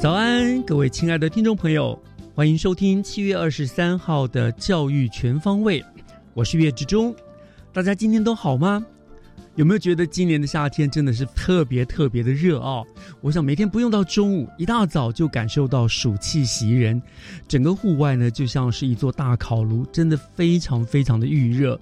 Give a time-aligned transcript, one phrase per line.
[0.00, 2.00] 早安，各位亲爱的听众朋友，
[2.32, 5.80] 欢迎收听七月二十三号的《教育全方位》，
[6.34, 7.12] 我是岳志忠。
[7.72, 8.86] 大家今天都好吗？
[9.56, 12.86] 有没有觉得今年的夏天真的是特别特别的热哦？
[13.20, 17.02] 我想每天不用到中午，一大早就感受到暑气袭人，
[17.48, 21.78] 整个户外呢就像是一座大烤炉，真的非常非常的预热。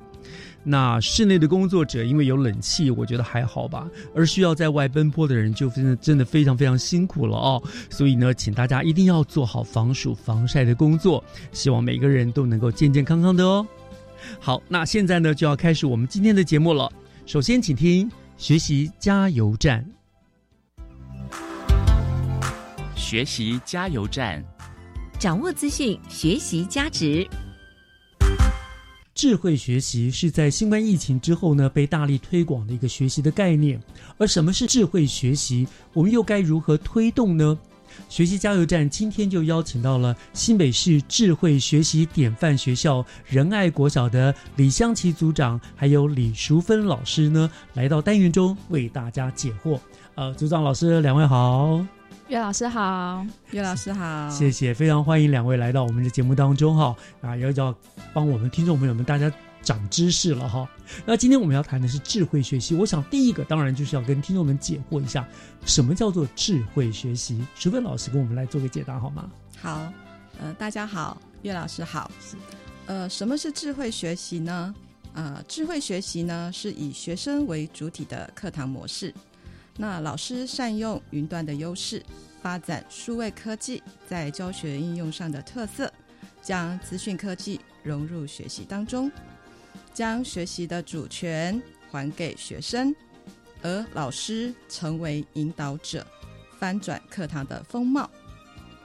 [0.69, 3.89] 那室内的工作者因为有冷气，我觉得还好吧。
[4.15, 7.63] 而需要在外奔波的人，就真的真的非常非常辛苦了哦。
[7.89, 11.23] 所以呢，请大家一定要做好防暑防晒的工作。
[11.53, 13.65] 希望每个人都能够健健康康的哦。
[14.41, 16.91] 好，那现在呢就要开始我们今天的节目了。
[17.27, 19.87] 首先，请听学习加油站。
[22.97, 24.43] 学习加油站，
[25.17, 27.25] 掌握资讯，学习加值。
[29.17, 33.83] 智慧学习是在新冠疫情之后呢，被大力推广的一个学习的概念。
[34.19, 35.67] 而什么是智慧学习？
[35.95, 37.59] 我们又该如何推动呢？
[38.11, 49.81] 学习加油站今天就邀请到了新北市智慧学习典范学校仁爱国小的李香琪组长，还有李淑芬老师呢，来到单元中为大家解惑。
[50.15, 51.96] 呃，组长老师，两位好。
[52.29, 57.73] 岳老师好，岳老师好，谢谢，非常欢迎两位来到我们的节目当中哈啊，要要
[58.13, 59.33] 帮我们听众朋友们大家
[59.63, 60.69] 长知识了哈。
[61.05, 65.25] 那今天我们要谈的是智慧学习，我想第一个当然就是要跟听众们解惑一下，
[65.67, 67.47] 什么叫做智慧学习？
[67.55, 69.31] 淑芬老师跟我们来做个解答好吗？
[69.61, 69.93] 好，
[70.41, 72.11] 呃，大家好，岳老师好，
[72.87, 74.75] 呃，什么是智慧学习呢？
[75.15, 79.15] 呃，智慧学习呢是以学生为主体的课堂模式。
[79.79, 82.03] 那老师善用云端的优势，
[82.41, 85.93] 发展数位科技在教学应用上的特色，
[86.41, 89.11] 将资讯科技融入学习当中，
[89.93, 91.61] 将学习的主权
[91.91, 92.95] 还给学生，
[93.63, 96.07] 而老师成为引导者，
[96.59, 98.11] 翻转课堂的风貌，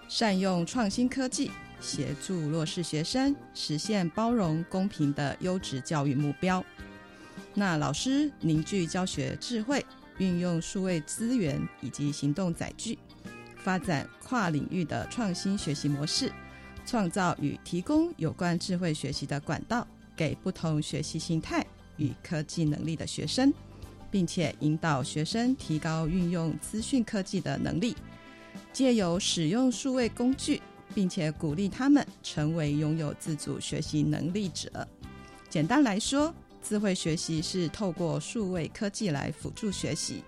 [0.09, 1.49] 善用创新科技
[1.79, 6.61] 协助弱势学生实现包容公平的优质教育目标。
[7.53, 9.85] 那老师凝聚教学智慧。
[10.17, 12.97] 运用数位资源以及行动载具，
[13.57, 16.31] 发展跨领域的创新学习模式，
[16.85, 21.65] 创造与提供有关智慧学习的管道，给不同学习形态
[21.97, 23.53] 与科技能力的学生，
[24.09, 27.95] 并且引导学生提高运用资讯科技的能力，
[28.71, 30.61] 借由使用数位工具，
[30.93, 34.87] 并且鼓励他们成为拥有自主学习能力者。
[35.49, 36.33] 简单来说。
[36.61, 40.23] 智慧学习是透过数位科技来辅助学习，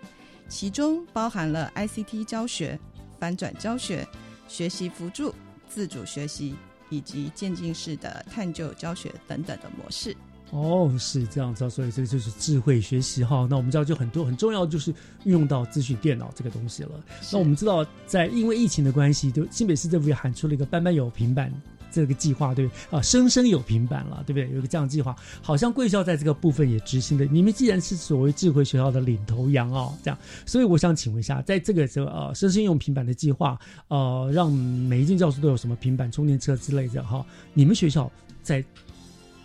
[0.49, 2.79] 其中包含了 ICT 教学、
[3.19, 4.07] 翻转教学、
[4.47, 5.33] 学习辅助、
[5.69, 6.55] 自主学习
[6.89, 10.15] 以及渐进式的探究教学等等的模式。
[10.51, 13.47] 哦，是这样子，所以这个就是智慧学习哈。
[13.49, 14.91] 那我们知道，就很多很重要，就是
[15.23, 16.91] 运用到资讯电脑这个东西了。
[17.31, 21.51] 那我们知道，在因为疫情的关系，就新北市政府也喊出了一个“班班有平板”。
[21.93, 24.49] 这个计划对啊，生生有平板了，对不对？
[24.55, 27.25] 有个这样计划，好像贵校在这个部分也执行的。
[27.25, 33.59] 你们既然是所谓智慧学校的领头羊哦，这样，所以我想请问一下，在这个时候，啊生生用平板的计划，
[33.89, 37.23] 呃，让每一间教室都有什么平板充电车之类的哈？
[37.53, 38.11] 你们学校
[38.41, 38.63] 在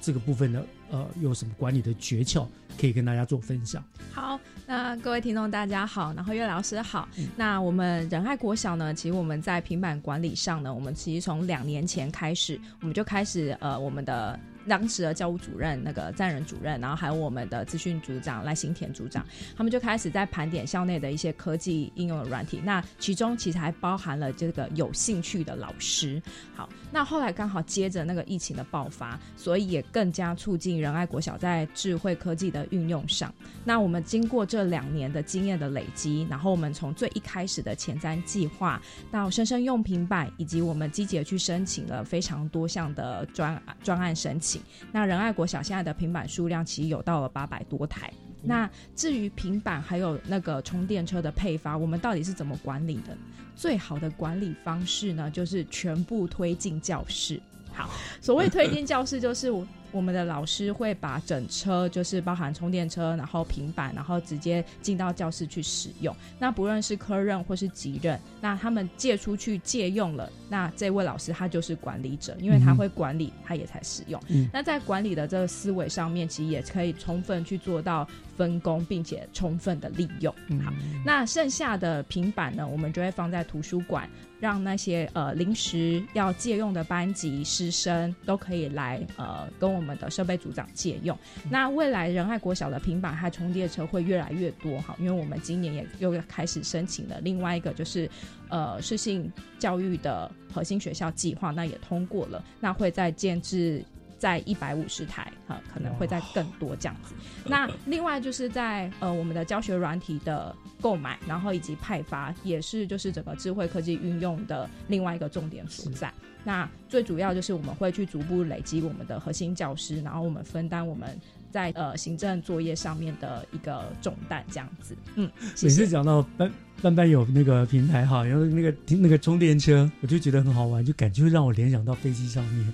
[0.01, 2.47] 这个部分的，呃，有什么管理的诀窍？
[2.79, 3.83] 可以跟大家做分享。
[4.13, 7.09] 好，那各位听众大家好，然后岳老师好。
[7.37, 14.39] 那我们仁爱国小呢，其实我们在平板管理上呢，我们其实从两年前开始，我们就开始呃我们的。
[14.69, 19.27] 当时的教务主任那个赞仁主任，然后还有我们的资讯组长赖新田组长，
[19.57, 22.61] 他们就开始在盘点校内的一些科技应用的软体。
[22.63, 26.23] 那其中其实还包含了这个有兴趣的老师。
[26.55, 33.33] 好，那后来刚好接着那个疫情的爆发，所以也更加促进仁爱国小在智慧科技的运用上。
[33.65, 38.81] 那我们经过这两年的经验的累积，然后我们从最一开始的前瞻计划，
[39.11, 44.58] 到生生用平板，以及我们积极的去申请了非常多项的专专案申请。
[44.93, 48.13] 那仁爱国小现在的平板数量其实有到了八百多台。
[48.41, 53.17] 那至于平板还有那个充电车的配发，我们到底是怎么管理的？
[53.57, 57.41] 最好的管理方式呢，就是全部推进教室。
[57.79, 57.91] 好，
[58.21, 59.67] 所谓推进教室，就是我。
[59.91, 66.15] 我们的老师会把整车，就是包含充电车，然后平板，然后直接进到教室去使用。
[66.39, 74.23] 那不论是科任或是级任，那他们借出去借用了，那这位老师他就是管理者，因为他会管理，他也才使用。
[74.53, 80.31] 那在管理的这个思维上面，其实也可以充分去做到分工，并且充分的利用。
[80.63, 80.71] 好，
[81.03, 84.07] 那剩下的平板呢，我们就会放在图书馆。
[84.41, 91.17] 让那些呃临时要借用的班级师生都可以来呃跟我们的设备组长借用。
[91.51, 98.11] 那未来仁爱国小的平板和充电车会越来越多哈，因为我们今年也又开始申请了另外一个就是
[98.49, 103.85] 呃适性教育的核心学校计划，那也通过了，那会在建制。
[104.19, 107.15] 在一百五十台哈，可能会在更多这样子。
[107.47, 116.13] 那另外就是在呃我们的教学软体的购买，然后以及派发，也是就是整个智慧科技运用的另外一个重点所在。
[116.45, 121.19] 那最主要就是我们会去逐步累积我们的核心教师，然后我们分担我们
[121.51, 124.97] 在呃行政作业上面的一个重担这样子。
[125.17, 125.31] 嗯，
[125.63, 126.51] 每次讲到班
[126.81, 132.73] 班班有那个平台哈，然后那个那个充电车，我就觉得很好玩，就感觉让我联想到飞机上面。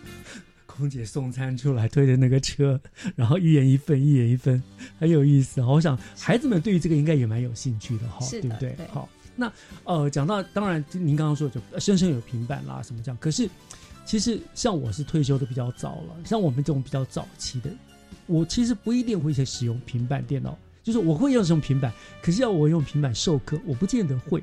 [0.76, 2.80] 空姐送餐出来推的那个车，
[3.14, 4.60] 然后一人一份，一人一份，
[4.98, 5.62] 很有意思。
[5.62, 8.76] 我想孩子们对于这个应该也蛮有兴趣的哈，对不对？
[8.92, 9.52] 好，那
[9.84, 13.16] 呃，讲到当然，您刚刚说就生生有平板啦，什么这样。
[13.20, 13.48] 可是
[14.04, 17.70] 其实像我是退休的比较早了，像我们这种比较早期的，
[18.26, 24.42] 我其实不一定会去使用平板电脑，就是我会用什么平板，可是要我用平板授课，我不见得会。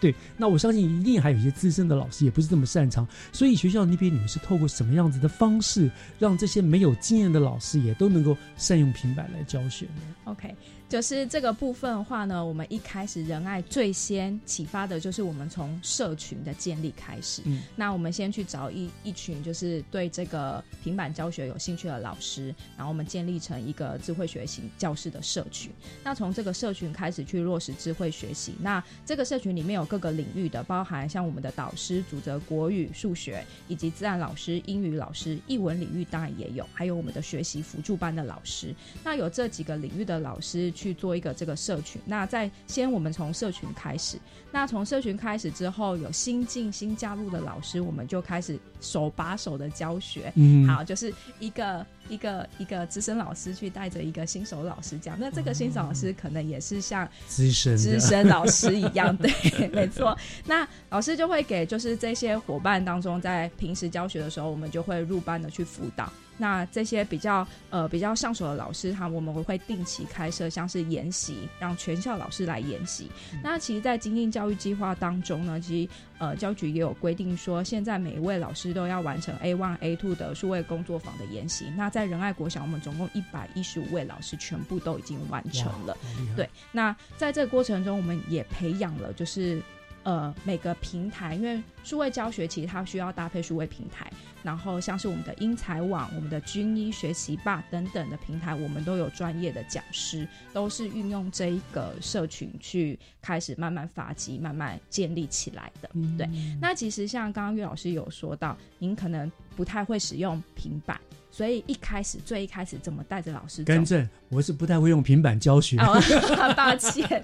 [0.00, 10.54] 对，那我相信一定还有一些资深的老师也不是这么擅长，所以学校那边你们是透过什么样子的方式，让这些没有经验的老师也都能够善用平板来教学呢？OK。
[10.88, 17.42] 就是这个部分的话呢，我们一开始仁爱最先启发的就是我们从社群的建立开始。
[17.44, 25.72] 嗯，那我们先去找一一群就是对这个平板教学有兴趣的老师，然后我们建立成一个智慧学习教室的社群。
[26.04, 28.54] 那从这个社群开始去落实智慧学习。
[28.60, 38.72] 那这个社群里面有各个领域的，包含像我们的导师主责国语、数学，以及自然老师、英语老师、译文领域当然也有，还有我们的学习辅助班的老师。
[39.02, 40.72] 那有这几个领域的老师。
[40.76, 44.18] 去做一个这个社群，那在先我们从社群开始，
[44.52, 66.12] 那从社群开始之后，有新进新加入的老师，我们就开始手把手的教学，嗯，好，就是一个一个一个资深老师去带着一个新手老师讲，那这个新手老师可能也是像资深资深老师一样， 对，没错，那老师就会给就是这些伙伴当中，在平时教学的时候，我们就会入班的去辅导。
[66.38, 73.10] 那这些比较呃比较上手的老师，哈，我们会定期开设像是研习，让全校老师来研习。
[73.42, 81.66] 那其实，在精英教育计划当中呢，其实呃教局也有规定说，现在每一位老师都要完成 A one A two 的数位工作坊的研习。
[81.76, 85.96] 那在仁爱国小，我们总共一百一十五位老师全部都已经完成了。
[86.36, 89.62] 对，那在这个过程中，我们也培养了就是。
[90.06, 94.10] 呃，每个平台，因为数位教学其实它需要搭配数位平台，
[94.42, 105.88] 然后像是我们的英才网、我们的军医学习吧等等的平台，我们都有专业的讲师，都是运用这一个社群去开始慢慢发迹、慢慢建立起来的。
[106.18, 106.28] 对，
[106.60, 111.00] 那其实像刚刚岳老师有说到，您可能不太会使用平板。
[111.28, 113.62] 所以一开始最一开始怎么带着老师？
[113.62, 115.76] 更正，我是不太会用平板教学。
[116.56, 117.22] 抱歉，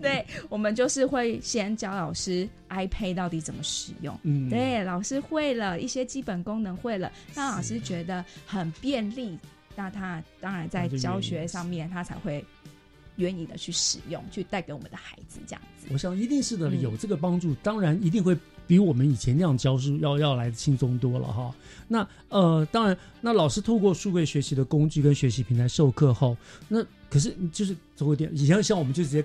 [0.00, 4.18] 对我们就是会先教老师 iPad 到底怎么使用。
[4.22, 9.38] 嗯，对，老师会了一些基本功能会了，让老师觉得很便利，
[9.76, 12.44] 那他当然在教学上面他才会
[13.16, 15.86] 愿意的去使用，去带给我们的孩子这样子。
[15.90, 18.36] 我想一定是的，有这个帮助，当然一定会。
[18.68, 21.54] 比我们以前那样教书要要来的轻松多了哈。
[21.88, 26.36] 那呃，当然，那老师透过数位学习的工具跟学习平台授课后，
[26.68, 29.24] 那可是就是走一点以前像我们就直接。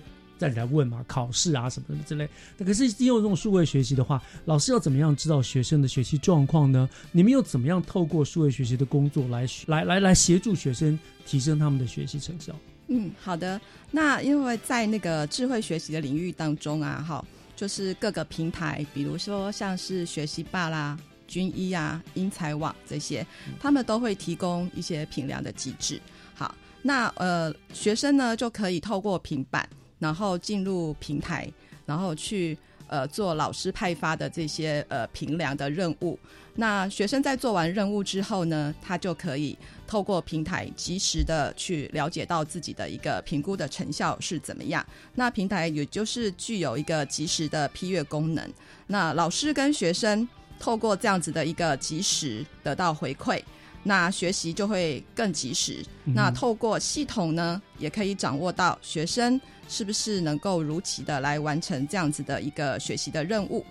[0.49, 2.27] 再来问嘛，考试啊什么什么之类。
[2.57, 6.89] 那可是利用这种数位学习的话，老师要怎么样知道学生的学习状况呢？
[7.11, 12.53] 你们又怎么样透过数位学习的工作来来来来协助学生提升他们的学习成效？
[12.87, 13.59] 嗯，好的。
[13.91, 17.23] 那因为在那个智慧学习的领域当中啊，哈，
[17.55, 23.25] 就是各个平台，比如说像是学习霸啦、军医啊、英才网这些，
[23.59, 25.99] 他们都会提供一些评量的机制。
[26.35, 29.67] 好，那呃，学生呢就可以透过平板，
[30.03, 31.49] 然后进入平台，
[31.85, 32.57] 然后去
[32.87, 36.19] 呃做老师派发的这些呃评量的任务。
[36.55, 39.57] 那学生在做完任务之后呢，他就可以
[39.87, 44.85] 透过平台及时的去了解到自己的一个评估的成效是怎么样。
[45.15, 48.53] 那平台也就是具有一个及时的批阅功能。
[48.87, 50.27] 那老师跟学生
[50.59, 53.41] 透过这样子的一个及时得到回馈，
[53.83, 55.85] 那学习就会更及时。
[56.05, 63.65] 那透过系统呢，也可以掌握到学生是不是能够如期的来完成这样子的一个学习的任务。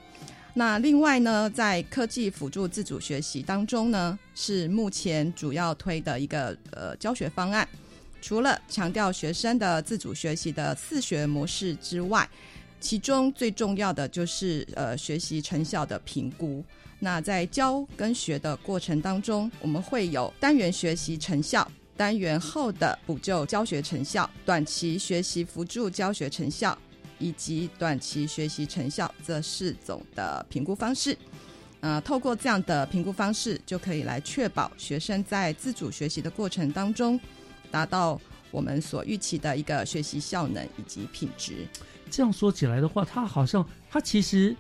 [0.54, 7.66] 那另外呢，在科技辅助自主学习当中呢，是目前主要推的一个呃教学方案。
[8.21, 12.28] 除了强调学生的自主学习的自学模式之外，
[12.81, 16.62] 其中最重要的就是呃学习成效的评估。
[17.04, 26.78] 那在教跟学的过程当中，我们会有单元学习成效、单元后的补救教学成效、短期学习辅助教学成效。
[27.18, 31.16] 以及短期学习成效这四种的评估方式，
[31.78, 37.21] 呃，透过这样的评估方式，就可以来确保学生在自主学习的过程当中，
[37.71, 41.64] 达到我们所预期的一个学习效能以及品质。
[42.11, 44.56] 这样说起来的话，他好像他其实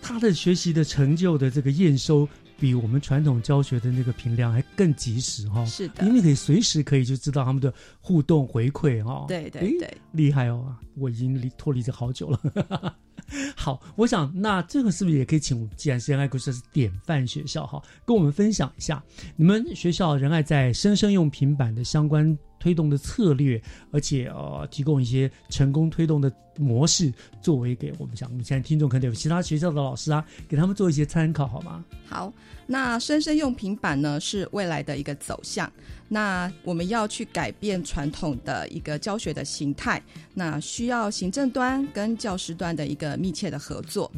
[0.00, 2.28] 他的学习的成就的这个验收。
[2.58, 12.94] 比我们传统教学的那个评量还更及时哈，是的，因为可以随时可以就知道他们的互动回馈哈，对对对，厉害哦，我已经离脱离这好久了。
[13.56, 19.02] 好，我想那这个是不是也可以请，既然是仁爱国是典范学校哈，跟我们分享一下
[19.36, 22.36] 你们学校仁爱在生生用平板的相关。
[22.60, 27.12] 推动的策略，而且呃，提供一些成功推动的模式，
[27.42, 31.82] 作为给我们讲，我们现在听众可能有其他学校的老师啊，给他们做一些参考，好吗？
[32.06, 32.32] 好，
[32.66, 35.72] 那生生用平板呢，是未来的一个走向。
[36.06, 40.02] 那我们要去改变传统的一个教学的形态，
[40.34, 44.10] 那需要行政端跟教师端的一个密切的合作。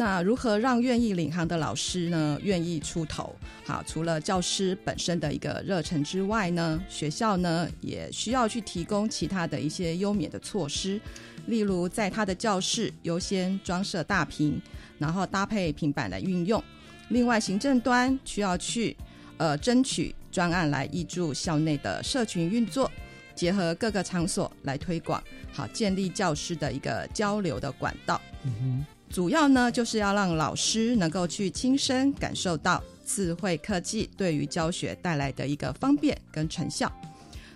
[0.00, 3.36] 那如何让愿意领航的老师呢愿意出头？
[3.66, 10.98] 好，除了教师本身的一个热忱之外呢，学校呢也需要去提供其他的一些优免的措施，
[11.44, 14.58] 例如在他的教室优先装设大屏，
[14.98, 16.64] 然后搭配平板来运用。
[17.10, 18.96] 另外，行政端需要去
[19.36, 22.90] 呃争取专案来挹注校内的社群运作，
[23.34, 28.18] 结合各个场所来推广，好建立教师的一个交流的管道。
[28.44, 28.99] 嗯哼。
[29.10, 36.90] 主要呢，就是要让老师能够去亲身感受到智慧科技对于教学带来的一个方便跟成效。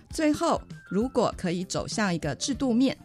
[0.09, 2.97] 最后，如果可以走向一个制度面，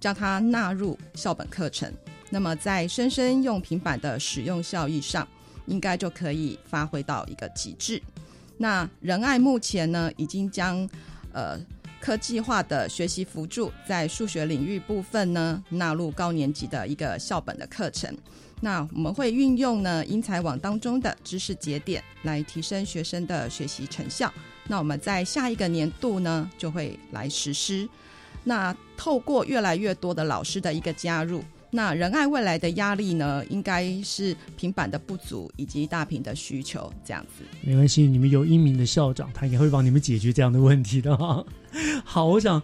[0.00, 1.92] 将它纳入校本课程，
[2.30, 5.28] 那么在生生用平板的使用效益上，
[5.66, 8.02] 应该就可以发挥到一个极致。
[8.56, 10.88] 那仁爱目前呢，已经将
[11.34, 11.60] 呃。
[12.00, 18.16] 科技化的学习辅助在数学领域部分呢，纳入高年级的一个校本的课程。
[18.62, 24.32] 那我们会运用呢英才网当中的知识节点来提升学生的学习成效。
[24.66, 27.88] 那我们在下一个年度呢就会来实施。
[28.44, 31.42] 那透过越来越多的老师的一个加入。
[31.72, 37.44] 那仁爱未来的压力呢，应该是平板的不足以及大屏的需求这样子。
[37.62, 41.44] 没关系，你们有英明的校长，他也会帮你们解决这样的问题的哈。
[42.04, 42.62] 好，我想。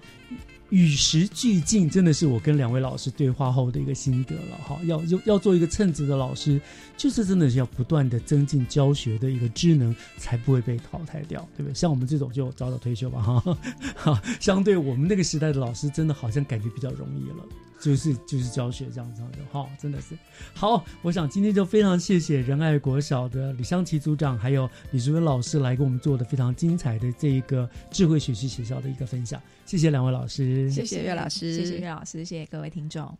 [0.71, 4.77] 与时俱进，真的是我跟两位老师对话后的一个心得了哈。
[4.85, 6.61] 要要要做一个称职的老师，
[6.97, 11.73] 就是真的是要不断的增进教学的一个智能，才不会被淘汰掉，对不对？
[11.73, 13.59] 像我们这种就早早退休吧哈。
[13.95, 17.45] 哈，相对我们那个时代的老师，真的好像感觉比较容易了，
[17.79, 20.17] 就是就是教学这样子的哈，真的是
[20.55, 20.85] 好。
[21.03, 29.41] 我想今天就非常谢谢仁爱国小的李湘琪组长，还有李淑文老师来给我们做的非常精彩的这一个智慧学习学校的一个分享。
[29.65, 33.17] 谢谢两位老师，谢谢岳老师，谢谢岳老师，谢谢各位听众。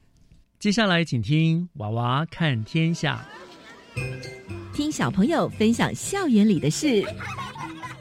[0.59, 3.27] 接下来，请听《娃娃看天下》，
[4.75, 7.05] 听小朋友分享校园里的事。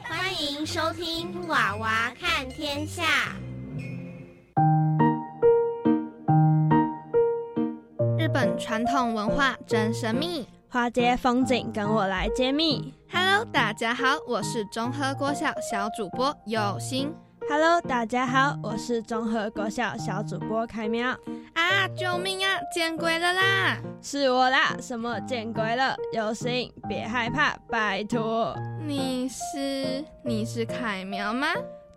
[0.02, 3.36] 欢迎收听《娃娃看天下》。
[8.26, 12.92] 日本传统文化真神秘，花街风景跟我来揭秘。
[13.08, 17.14] Hello，大家好，我是中和国小小主播有心。
[17.48, 21.10] Hello，大家好，我是综合国小小主播凯苗。
[21.54, 21.86] 啊！
[21.96, 22.58] 救命啊！
[22.74, 23.78] 见鬼了啦！
[24.02, 24.76] 是我啦！
[24.82, 25.94] 什么见鬼了？
[26.12, 28.56] 有心别害怕，拜托。
[28.84, 31.46] 你是你是凯苗吗？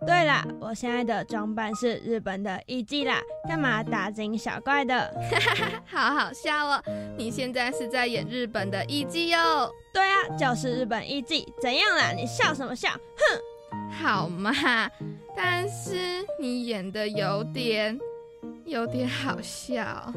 [0.06, 4.98] 对啦，我现在的装扮是日本的艺伎啦，干嘛大惊小怪的？
[5.30, 6.82] 哈哈哈，好好笑哦！
[7.18, 9.70] 你现在是在演日本的艺伎哟？
[9.92, 11.46] 对啊，就是日本艺伎。
[11.60, 12.12] 怎样啦？
[12.12, 12.88] 你笑什么笑？
[12.90, 14.00] 哼！
[14.02, 14.52] 好嘛，
[15.36, 17.98] 但是你演的有点
[18.64, 20.12] 有点好笑。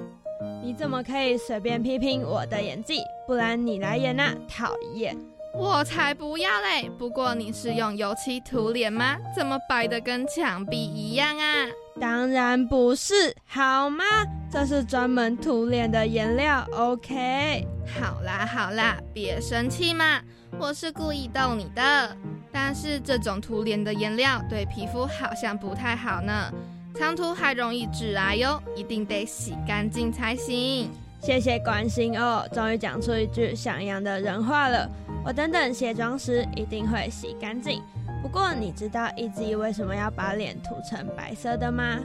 [0.62, 3.00] 你怎么可以随便批评我的演技？
[3.28, 4.34] 不然你来演啊！
[4.48, 5.16] 讨厌！
[5.56, 6.90] 我才不要嘞！
[6.98, 9.16] 不过你是用油漆涂脸吗？
[9.36, 11.66] 怎么白的跟墙壁一样啊？
[12.02, 14.04] 当然不是，好吗？
[14.52, 16.68] 这是专门涂脸的颜料。
[16.72, 20.20] OK，好啦好啦，别生气嘛，
[20.60, 22.18] 我是故意逗你的。
[22.52, 26.52] 但是这种涂脸的颜料对皮肤好像不太好呢，
[26.96, 30.90] 长涂还容易致癌哟，一定得洗干净才行。
[31.22, 34.90] 谢谢关心哦，终于讲出一句像样的人话了。
[35.26, 37.82] 我等等卸妆时一定会洗干净。
[38.22, 42.00] 不过你知道一直为什么要把脸涂成白色的吗？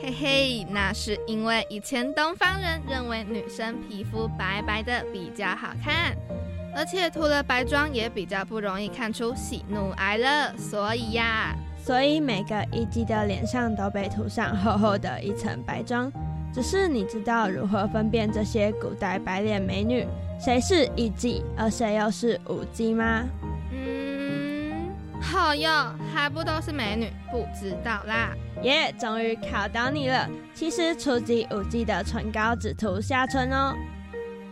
[0.00, 6.16] 嘿嘿，那是因为以前东方人认为女生皮肤白白的比较好看，
[6.74, 16.12] 而且涂了白妆也比较不容易看出喜怒哀乐，所以呀，所以每个艺妓的脸上都被涂上厚厚的一层白妆。
[16.52, 20.06] 只是你知道如何分辨这些古代白脸美女
[20.44, 23.24] 谁是艺妓，而谁又是舞妓吗？
[23.72, 27.10] 嗯，好哟，还不都是美女？
[27.30, 28.34] 不知道啦。
[28.60, 30.28] 耶，终于考到你了。
[30.52, 33.74] 其实初级舞妓的唇膏只涂下唇哦。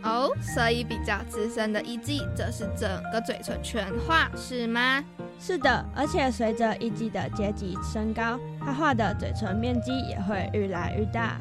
[0.01, 5.03] 哦，所以比较资深的艺妓，则是整个嘴唇全画，是吗？
[5.39, 11.39] 是的，而且随着艺妓的阶级升高，她画的嘴唇面积也会越来越大。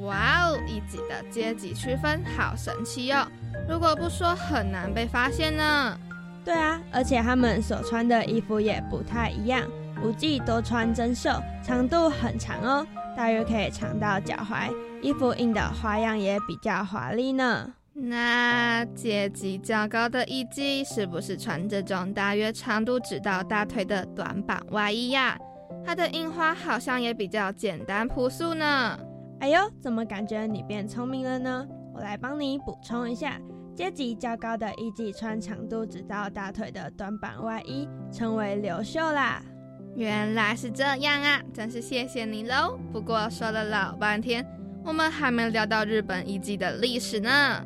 [0.00, 3.26] 哇哦，一级的阶级区分好神奇哟！
[3.68, 5.98] 如果不说，很难被发现呢。
[6.44, 9.68] 对啊，而且他们所穿的衣服也不太一样。
[10.02, 11.30] 舞伎多穿针绣，
[11.62, 12.86] 长度很长哦，
[13.16, 14.72] 大约可以长到脚踝。
[15.02, 17.72] 衣服印的花样也比较华丽呢。
[17.92, 25.36] 那阶级较高的艺妓是不是穿这种大约长度只到大腿的短版外衣呀？
[25.84, 28.98] 它的印花好像也比较简单朴素呢。
[29.40, 31.66] 哎呦，怎么感觉你变聪明了呢？
[31.94, 33.40] 我来帮你补充一下，
[33.74, 39.40] 阶级较高的艺妓穿长度直到大腿的短版外衣，称为流袖啦。
[39.94, 42.78] 原来是这样啊，真是谢谢你喽。
[42.92, 44.44] 不过说了老半天，
[44.84, 47.64] 我们还没聊到日本艺妓的历史呢。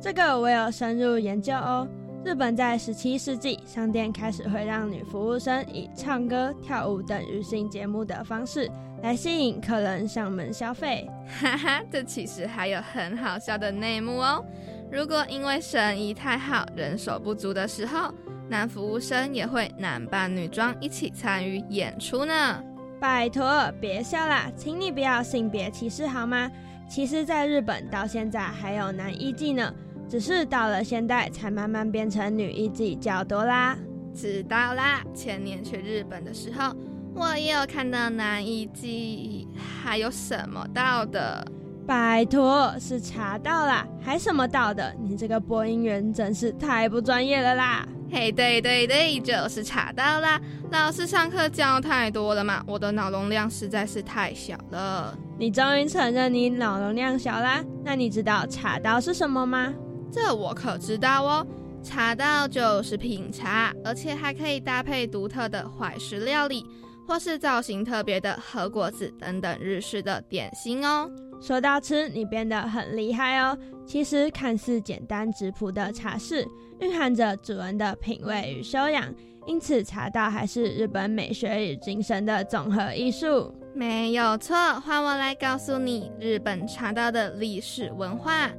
[0.00, 1.86] 这个我有深入研究哦。
[2.24, 8.70] 日本在十七世纪，商店开始会让女服务生以唱歌、跳舞等娱性节目的方式
[9.02, 11.08] 来吸引客人上门消费。
[11.40, 14.44] 哈哈，这其实还有很好笑的内幕哦。
[14.90, 18.12] 如果因为生意太好，人手不足的时候，
[18.48, 22.62] 男服务生也会男扮女装一起参与演出呢。
[23.00, 26.50] 拜托，别笑啦，请你不要性别歧视好吗？
[26.88, 29.72] 其实，在日本到现在还有男艺妓呢。
[30.08, 33.76] 只是到了现代，才慢慢变成女艺妓较多啦。
[34.14, 36.74] 知道啦，前年去日本的时候，
[37.18, 39.44] 我也有看到男艺妓，
[39.82, 41.44] 还有什么道的？
[41.84, 44.94] 拜托，是茶道啦，还什么道的？
[45.02, 47.84] 你这个播音员真是太不专业了啦！
[48.08, 50.40] 嘿，对对对，就是茶道啦。
[50.70, 55.12] 老师上课教太多了嘛，我的脑容量实在是太小了。
[55.38, 57.64] 你终于承认你脑容量小啦？
[57.82, 59.74] 那你知道茶道是什么吗？
[60.12, 61.46] 这我可知道哦，
[61.82, 66.64] 茶道就是品茶，而且还可以搭配独特的怀石料理，
[67.08, 71.10] 或是造型特别的和果子等等日式的点心哦。
[71.40, 73.56] 说到吃，你变得很厉害哦。
[73.86, 76.46] 其实看似简单质朴的茶室，
[76.80, 79.12] 蕴含着主人的品味与修养，
[79.46, 83.54] 因此茶道还是日本美学与精神的总和艺术。
[83.74, 88.50] 没有错，换我来告诉你日本茶道的历史文化。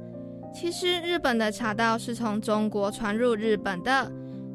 [0.52, 4.10] 其实日本的茶道是从中国传入日本的，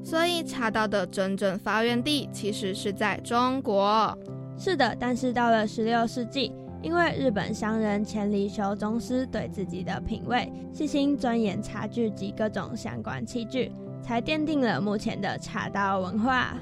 [0.06, 4.16] 所以茶道的真正发源地其实是在中国。
[4.56, 13.72] 是的，但是到了十六世纪，因为日本商人千利休宗师对自己的品味细心钻研茶具及各种相关器具，
[14.04, 16.56] 才奠定了目前的茶道文化。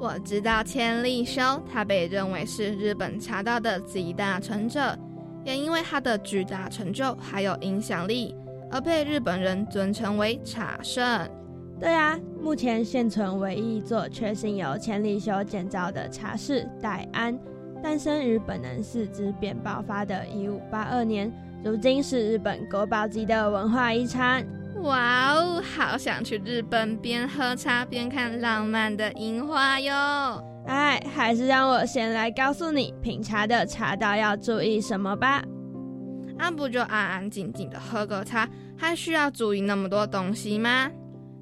[0.00, 4.98] 我知道千利休，他被认为是日本茶道的集大成者，
[5.44, 8.34] 也因为他的巨大成就还有影响力。
[8.70, 11.06] 而被日本人尊称为茶圣。
[11.78, 17.38] 对啊，目前现存唯一一座确信由千利休建造的茶室戴安，
[17.82, 21.30] 诞生于本能寺之变爆发的一五八二年，
[21.62, 24.46] 如今是日本国宝级的文化遗产。
[24.82, 29.92] 哇哦，好想去日本边喝茶边看浪漫的樱花哟！
[30.66, 35.42] 哎，还是让我先来告诉你，品茶的茶道要注意什么吧。
[36.38, 40.90] 那不就安安静静的喝个茶，还需要注意那么多东西吗？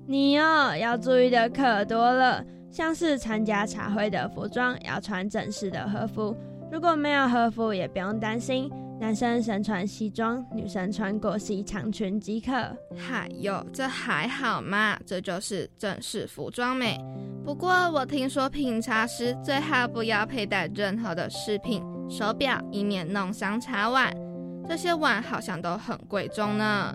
[0.06, 6.36] 你哦，要注意的可多了，像是参加茶会的服装要穿正式的和服，
[6.70, 12.52] 如果没有和服也不用担心，男生身穿西装，女生穿过膝长裙即可。
[12.96, 16.98] 嗨哟，这还好嘛，这就是正式服装美。
[17.42, 24.14] 不过我听说品茶时最好不要佩戴任何的饰品、手表，以免弄伤茶碗。
[24.68, 26.94] 这些碗好像都很贵重呢。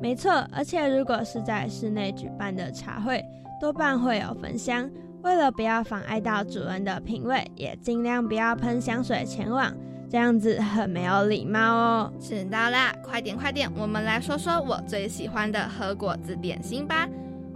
[0.00, 3.24] 没错，而且如果是在室内举办的茶会，
[3.60, 4.88] 多半会有焚香。
[5.22, 9.74] 为了不要妨碍到主人的品味，也尽量不要喷香水前往，
[10.08, 12.12] 这样子很没有礼貌哦。
[12.20, 17.08] 知道啦，快点快点，我们来说说我最喜欢的和果子点心吧。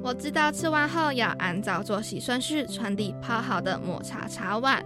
[0.03, 4.83] 我知道吃完后要按照作息顺序传递泡好的抹茶茶碗。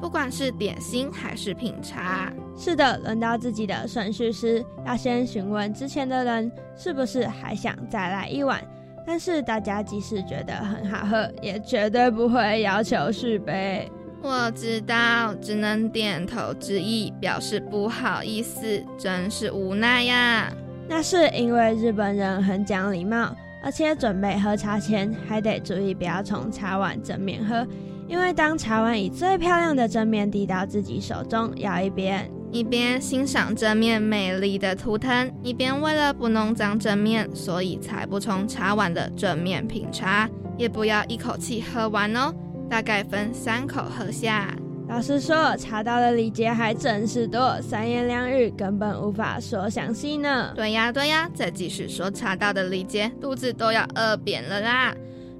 [0.00, 8.60] 不管是点心还是品茶，是的，轮到自己的顺序时，要先询问之前的人是不是还想再来一碗。
[9.06, 13.90] 但是大家即使觉得很好喝，也绝对不会要求续杯。
[14.22, 20.52] 我知道，只能点头致意，表示不好意思，真是无奈呀。
[20.88, 27.66] 那是因为日本人很讲礼貌，而且准备喝茶前还得注意不要从茶碗正面喝。
[28.10, 42.34] 因为当茶碗以最漂亮的正面递到自己手中，要一边一边欣赏正面美丽的图腾，一边为了不弄脏正面，所以才不从茶碗的正面品茶，也不要一口气喝完哦，
[42.68, 44.52] 大概分三口喝下。
[44.88, 50.52] 老实说，茶道的礼节还真是多，三言两语根本无法说详细呢。
[50.56, 54.92] 对呀对呀，再继续说茶道的礼节，肚子都要饿扁了啦。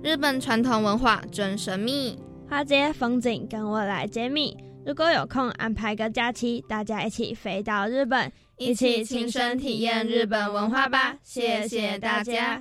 [0.05, 2.17] 日本传统文化真神秘。
[2.51, 4.57] 花街风景，跟我来揭秘。
[4.85, 11.17] 如果有空，安排个假期，大家一起飞到日本，一起亲身体验日本文化吧。
[11.23, 12.61] 谢谢大家。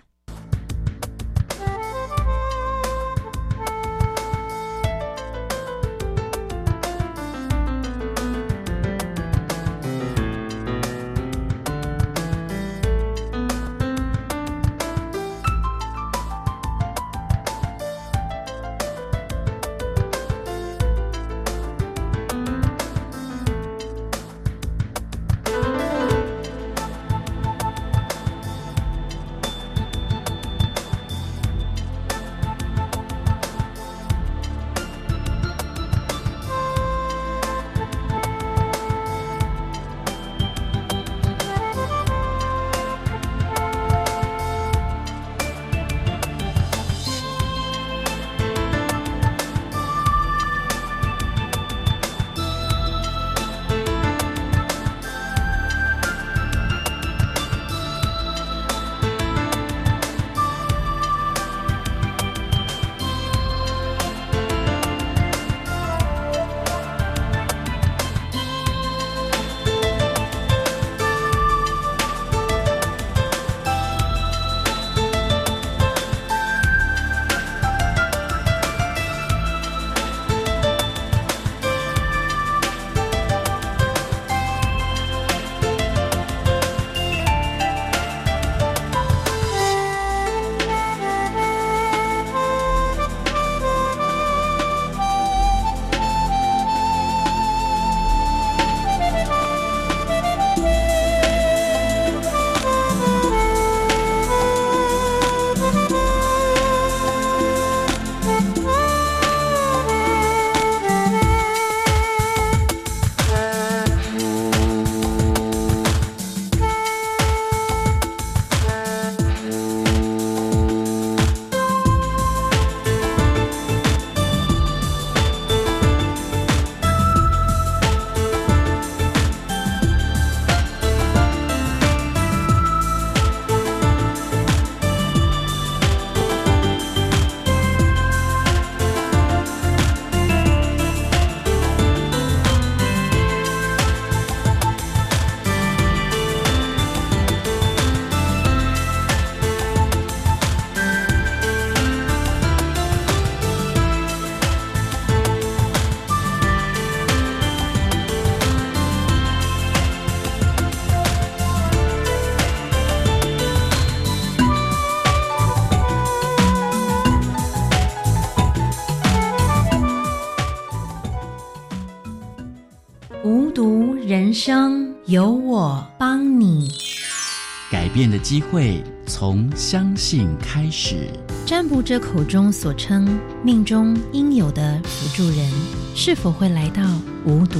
[177.99, 181.09] 变的机会从相信开始。
[181.45, 185.51] 占卜者口中所称命中应有的辅助人，
[185.93, 186.81] 是否会来到
[187.25, 187.59] 无毒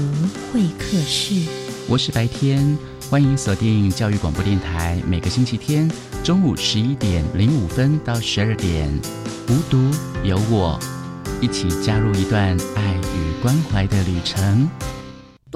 [0.54, 1.46] 会客室？
[1.90, 2.78] 我是白天，
[3.10, 5.92] 欢迎锁定教育广播电台，每个星期天
[6.24, 8.90] 中午十一点零五分到十二点，
[9.50, 9.92] 无毒
[10.24, 10.80] 有我，
[11.42, 14.70] 一起加入一段爱与关怀的旅程。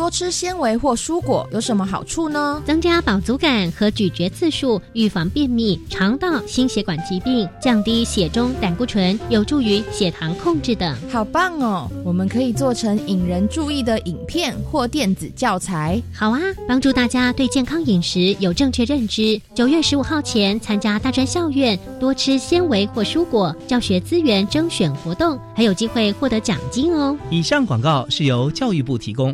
[0.03, 2.61] 多吃纤维或蔬果有什么好处呢？
[2.65, 10.93] 增加饱足感和咀嚼次数，预防便秘、肠道、心血管疾病，降低血中胆固醇，有助于血糖控制等。
[11.09, 11.89] 好棒哦！
[12.03, 16.01] 我们可以做成引人注意的影片或电子教材。
[16.13, 19.39] 好啊，帮助大家对健康饮食有正确认知。
[19.55, 27.17] 九月十五号前参加大专校院多吃纤维或蔬果教学资源征选活动，还有机会获得奖金哦。
[27.29, 29.33] 以上广告是由教育部提供。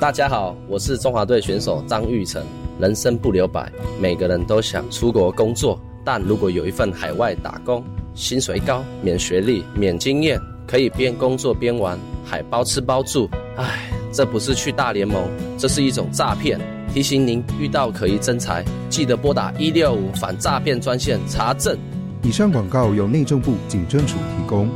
[0.00, 2.42] 大家好，我是中华队选手张玉成。
[2.78, 7.84] 人生不留白，每个人都想出国工作，但如果有一份海外打工，
[8.14, 13.28] 薪水高、免学历、免经验，可以边工作边玩，还包吃包住。
[13.56, 15.22] 唉，这不是去大联盟，
[15.58, 16.58] 这是一种诈骗。
[16.94, 21.76] 提醒您，遇到可疑真才，记得拨打一六五反诈骗专线查证。
[22.22, 24.66] 以上广告由内政部警政署提供。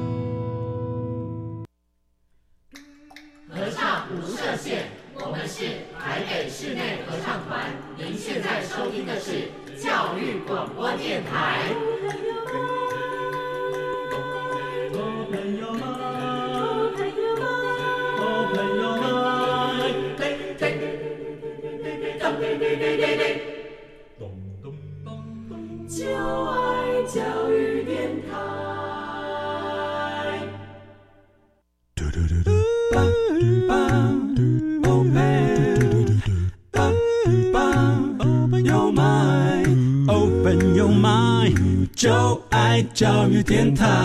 [42.94, 44.05] 教育电台。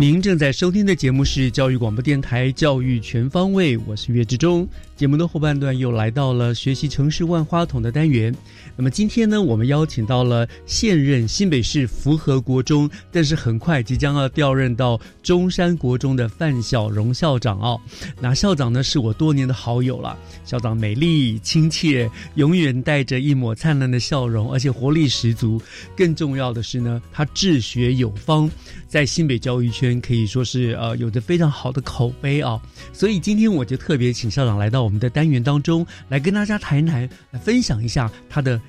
[0.00, 4.64] 您正在收听的节目是教育广播电台《教育全方位》，我是岳志忠。
[4.94, 8.32] 节目的后半段又来到了学习城市万花筒的单元。
[8.76, 17.80] 那么今天呢，我们邀请到了现任新北市福和国中，但是很快即将要调任到中山国中的范小荣校长哦。
[18.20, 20.16] 那校长呢，是我多年的好友了。
[20.44, 25.60] 校长美丽亲切，永远带着一抹灿烂的笑容，而且活力十足。
[25.96, 28.48] 更重要的是呢，他治学有方，
[28.86, 32.60] 在新北教育圈可以说是呃有着非常好的口碑啊。
[32.92, 38.60] 所以今天我就特别请校长来到我们的单元当中，来跟大家谈一谈，来分享一下他的。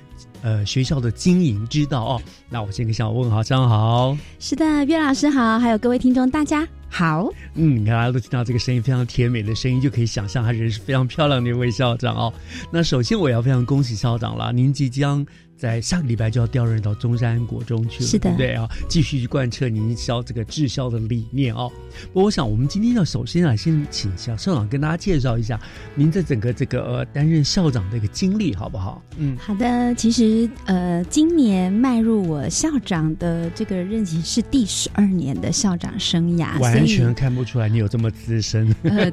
[0.42, 2.22] 呃，学校的经营之道哦。
[2.48, 4.16] 那我先跟小问好，上午好。
[4.38, 7.28] 是的，岳老师好，还有各位听众，大家好。
[7.54, 12.32] 嗯，大家都听到这个声音非常甜美的声音，就可以想象他人是非常漂亮的一位校长哦。
[12.70, 15.26] 那首先我要非常恭喜校长了，您即将。
[15.60, 21.70] 在下个礼拜就要调任到中山国中去了，是的，对啊，继续去贯彻您销这个治校的理念哦。
[22.14, 25.60] 不过，我想我们今天要首先啊，先请校校长跟大家介绍一下
[25.94, 29.02] 您在整个这个呃担任校长的一个经历，好不好？
[29.18, 29.94] 嗯，好的。
[29.96, 38.74] 其实呃，今年迈入我校长的这个任期是第十二年的校长生涯，完全看不出来你有这么资深。
[38.84, 39.12] 呃，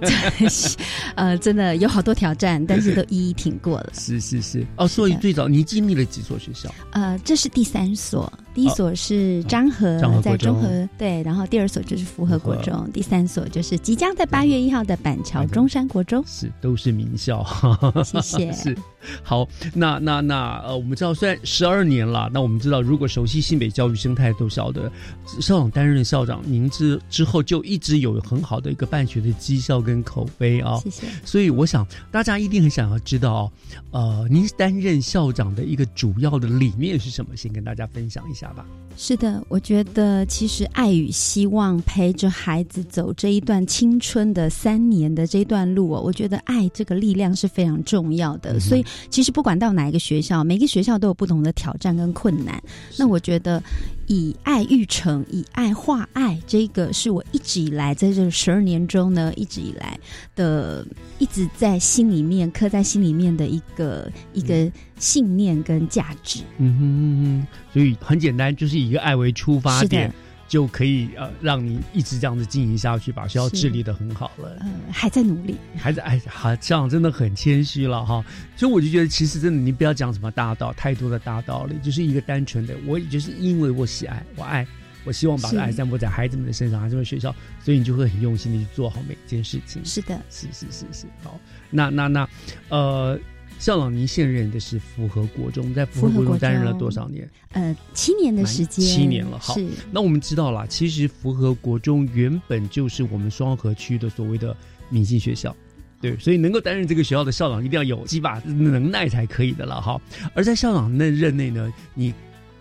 [1.15, 3.91] 呃，真的有好多挑战，但是都一一挺过了。
[3.99, 6.36] 是是是哦，所以最早你经历了几所？
[6.39, 17.45] 学校，呃，这是第三所，第一所是漳河，在中和，对，然后第二所就是福和国中，第三所就是即将在八月一号的板桥中山国中，是都是名校，
[18.03, 18.51] 谢谢。
[18.57, 18.75] 是
[19.23, 24.91] 好，那那那呃，我们知道虽然十二年了，那我们知道如果熟悉新北教育生态都晓得，
[25.39, 31.07] 校长担任校长，您之之后就一直有很好的一个办学的绩效跟口碑啊，谢谢。
[31.23, 33.49] 所以我想大家一定很想要知道，
[33.91, 36.07] 呃，您担任校长的一个主。
[36.19, 37.35] 要的理念是什么？
[37.35, 38.65] 先跟大家分享一下吧。
[38.99, 48.59] 是的，我觉得其实爱与希望陪着孩子走这一段青春的三年的这段路哦，我觉得爱这个力量是非常重要的。
[48.59, 52.61] 所以其实不管到哪一个学校，每个学校都有不同的挑战跟困难。
[52.97, 53.61] 那我觉得。
[54.07, 59.99] 以爱育成，以爱化爱，这个是我一直以来在这十二年中呢，一直以来
[60.35, 60.85] 的
[61.19, 66.41] 一直在心里面刻在心里面的一个一个信念跟价值。
[66.57, 70.11] 嗯哼嗯哼，所以很简单，就是以一个爱为出发点，
[70.47, 74.57] 就可以呃让你一直这样子经营下去，把学校治理的很好了。
[74.61, 78.23] 呃，还在努力，还在哎，好，这样真的很谦虚了哈。
[78.55, 84.65] 所以我就觉得，其实真的，你不要讲什么大道，太多的大道理，就是一个单纯的，我就是因为我喜爱，我爱，
[85.03, 89.83] 我希望把爱散播在孩子们的身上，孩子们学校，所以你就会很用心的去做好每一件事情。
[89.83, 91.05] 是的，是是是是。
[91.23, 92.29] 好，那那那，
[92.69, 93.19] 呃。
[93.59, 97.29] 校长，您现任的是福和国中，在福和国中担任了多少年？
[97.51, 99.39] 呃，七年的时间，七年了。
[99.39, 99.55] 好，
[99.91, 104.55] 那我们知道了，其实福和国中原本就是我们双河区的所谓的
[104.89, 105.55] 明星学校，
[105.99, 109.99] 对，所以能够担任这个学校的校长，一定要有几把能耐才可以的了哈。
[110.33, 112.13] 而在校长那任内呢，你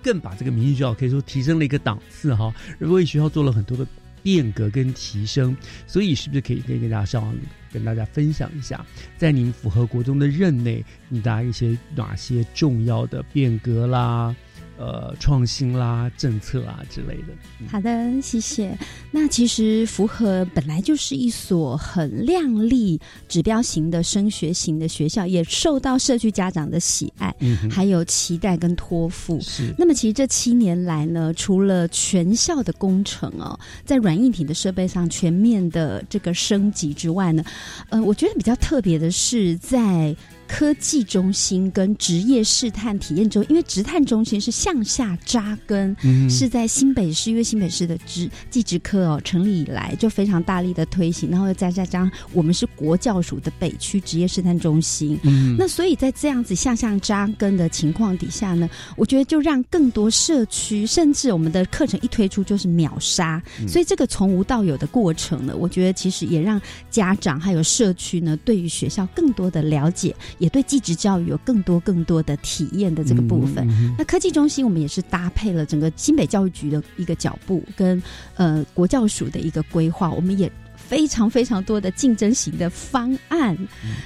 [0.03, 3.87] 更把这个明星学校可以说提升了一个档次哈，为学校做了很多的。
[4.27, 7.33] 变革跟提升，所以是不是可以跟大家上网
[7.73, 8.85] 跟大家分享一下，
[9.17, 14.35] 在您符合国中的任内，你大一些哪些重要的变革啦？
[14.79, 17.33] 呃，创新啦，政策啊之类的。
[17.67, 18.77] 好的，谢谢。
[19.11, 27.35] 那其实福和本来就是一所很亮丽、指标型的升学型的学校，也受到社区家长的喜爱，
[27.71, 29.41] 还有期待跟托付。
[29.41, 29.75] 是。
[29.79, 37.43] 那么其实这七年来呢，除了全校的工程哦，在软硬体的设备上全面的这个升级之外呢，
[37.89, 40.15] 呃，我觉得比较特别的是在。
[40.49, 45.95] 科技中心跟职业试探体验中，因为职探中心是向下扎根，
[46.31, 55.57] 是在新北市，因为新北市的职技职科哦成立以来就非常大力的推行，然后又再加上我们是国教署的北区职业试探中心，嗯。
[55.59, 70.15] 那所以在这样子向下扎根的情况底下呢，我觉得就让更多社区，甚至我们的课程一推出就是秒杀，所以这个从无到有的过程呢，我觉得其实也让家长还有社区呢，对于学校更多的了解。
[70.39, 73.67] 也对技职教育有更多更多的体验的这个部分。
[73.97, 78.03] 那科技中心我们也是搭配了整个新北教育局的一个脚步，跟
[78.37, 83.57] 呃国教署的一个规划，我们也非常非常多的竞争型的方案。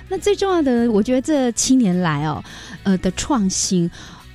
[0.09, 2.43] 那最重要的，我觉得这七年来哦，
[2.85, 3.91] 呃的创新。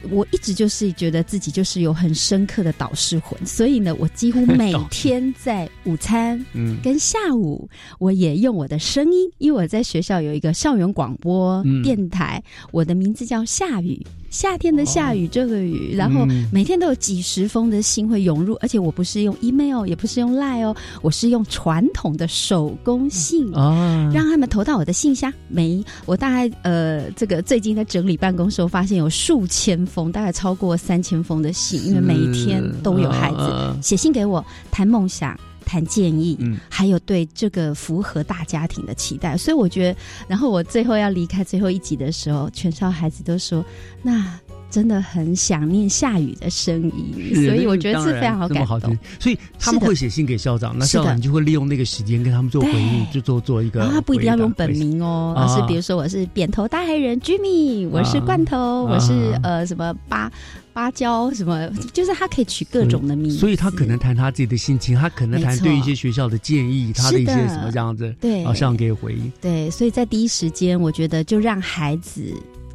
[0.10, 14.06] 我一直就是觉得自己就是有很深刻的导师魂，所以呢，我几乎每天在午餐 嗯跟下午，我也用我的声音，因为我在学校有一个校园广播电台，我的名字叫夏雨。
[14.30, 25.32] 夏天的下雨，这个雨，然后每天都有几十封的信会涌入，而且我不是用 email，也不是用 line 哦，我是用传统的手工信啊，让他们投到我的信箱。
[25.48, 35.40] 每我大概呃，这个最近在整理办公室，我发现有数千封，大概超过三千封的信，因为每一天都有孩子写信给我谈梦想。
[35.76, 43.64] 谈建议，嗯，还有对这个符合大家庭的期待，所以我觉得，然后我最后要离开最后一集的时候，全校孩子都说，
[44.02, 48.98] 那真的很想念下雨的声音，所以我觉得是非常好感动。
[49.20, 53.88] 所以他们会写信给校长，那校长就会利用那个时间跟他们做回应，就做做一个。
[53.90, 60.32] 他不一定要用本名哦，而是比如说我是扁头大黑人 Jimmy，我是罐头，我是呃什么八。
[60.74, 69.32] 芭蕉什么，就是他可以取各种的名字，所以他可能谈他自己的心情，他可能谈对一些学校的建议，他的一些什么这样子，对，好像给回应。
[69.40, 72.30] 对，所以在第一时间，我觉得就让孩子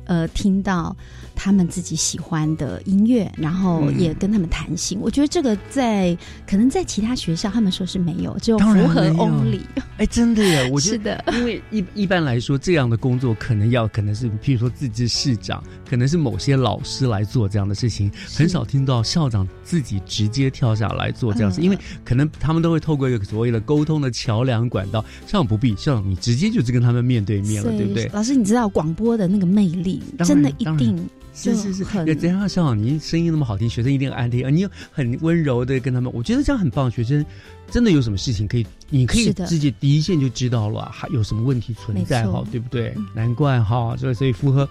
[0.06, 0.96] 呃听到。
[1.42, 4.98] 他们自己喜欢的音乐，然后也跟他们谈心。
[5.00, 6.14] 我觉得这个在
[6.46, 9.62] 可能在其他学校，他们说是没有，只有符合 only。
[9.96, 10.68] 哎，真的耶！
[10.70, 21.62] 我觉得 是的，因为一一般来说，这样的工作可能要可能是，譬如说自治市长，可能是某些老师来做这样的事情，很少听到校长自己直接跳下来做这样子。
[21.62, 28.10] 因为可能他们都会透过一个所谓的沟通的桥梁管道，校长不必，校长你直接就是跟他们面对面了，对不对？
[28.12, 31.02] 老师，你知道广播的那个魅力，真的一定。
[31.32, 36.90] 是是是，也这样像你声音那么好听，学生一定安听，啊你又很温柔的跟他们，我觉得这样很棒。
[36.90, 37.24] 学生
[37.70, 42.94] 真的有什么事情可以，你可以自己第一线就知道了，还有什么问题存在哈，对不对？
[43.14, 44.68] 难怪哈，所以所以符合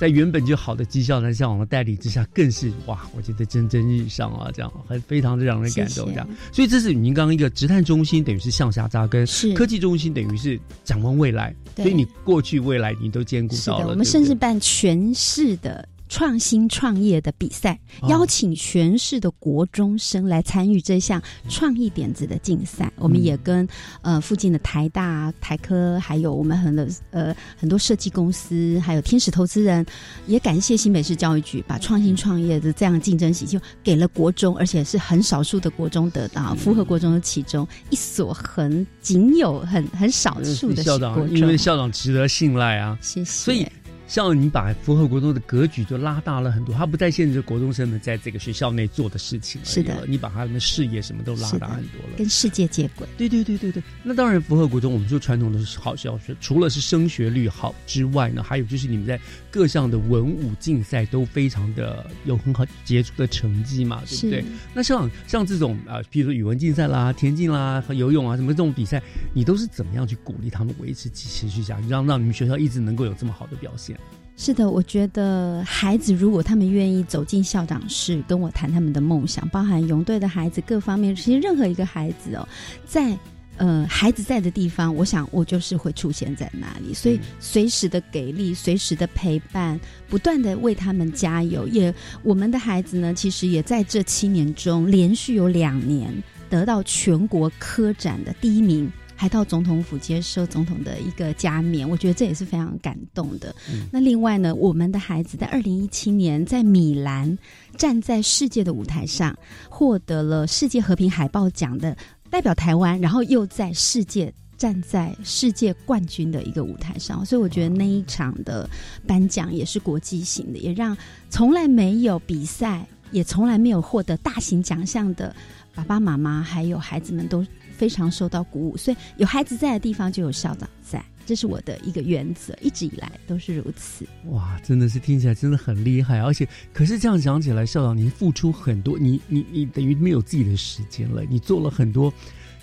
[0.00, 6.28] 在原本就好的绩效呢，像我们带领之下，更是哇，我觉得蒸蒸日上啊，这样很非常的让人感动这样。
[6.52, 13.88] 所以这是您刚刚一个直探中心，等于是向下扎根；科技中心等于是展望未来，所以你过去未来你都兼顾到了。
[13.90, 15.88] 我们甚至办全市的。
[16.10, 22.92] 创新创业的比赛，邀请全市的国中生来参与这项创意点子的竞赛。
[22.96, 23.66] 我们也跟
[24.02, 29.86] 呃附近的台大、台科，还有我们很多呃很多设计公司，还有天使投资人，
[30.26, 43.30] 也感谢新北市教育局把创新创业的这样竞争喜就给了国中，而且是很少数的国中得到，符合国中的其中一所很仅有、很很少数的校长，因为校长值得信赖啊，谢谢。
[43.30, 43.64] 所以。
[44.10, 53.06] 像你把符合国中的格局就拉大了很多，它不再限制国中生们在这个学校内做的事情了，是的，你把他们的事业什么都拉大很多了，跟世界接轨。
[53.16, 59.16] 对对对对对，那当然符合国中，我们说传统的好小学，除了是升学率好之外呢，还有就是你们在
[59.48, 64.44] 各项的文武竞赛都非常的有很好杰出的成绩嘛，对不对？
[64.74, 69.00] 那像像这种啊，比如说语文竞赛啦、田径啦和游泳啊什么这种比赛，
[69.32, 73.96] 你都是怎么样去鼓励他们维持持续下去，让让你们学校一直能够有这么好的表现？
[74.42, 82.48] 是的，我觉得孩子如果他们愿意走进校长室跟我谈他们的梦想，包含泳队的孩子各方面，其实任何一个孩子哦，
[82.86, 83.14] 在
[83.58, 89.78] 呃孩子在的地方，我想我就是会出现在那里，所以随时的给力，随时的陪伴，
[90.08, 91.68] 不断的为他们加油。
[91.68, 96.10] 也我们的孩子呢，其实也在这七年中连续有两年
[96.48, 98.90] 得到全国科展的第一名。
[99.20, 103.54] 还到总统府接受总统的一个加冕，我觉得这也是非常感动的。
[103.92, 107.36] 那另外呢，我们的孩子在二零一七年在米兰
[107.76, 111.94] 站在世界的舞台上，获得了世界和平海报奖的
[112.30, 118.66] 代表台湾，然后又在世界站在世界冠军的一个舞台上，所以我觉得那一场的
[119.06, 120.96] 颁奖也是国际性的，也让
[121.28, 125.36] 从来没有比赛，也从来没有获得大型奖项的
[125.74, 127.44] 爸爸妈妈还有孩子们都。
[127.80, 134.06] 非常受到鼓舞，所以有孩子在的地方就有校长在，这是我的一个原则，一直以来都是如此。
[134.26, 142.12] 哇，真的是听起来真的很厉害，而且可是这样讲起来，校长您付出很多，你你你等于没有自己的时间了，你做了很多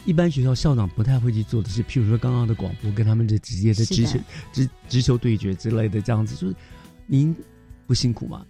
[0.06, 4.20] 一般学校校长不太会去做的事，譬如说刚刚的广播跟他们的直接的直球
[4.54, 6.56] 直直球对决之类的，这样子就是
[7.08, 7.36] 您
[7.88, 8.46] 不辛苦吗？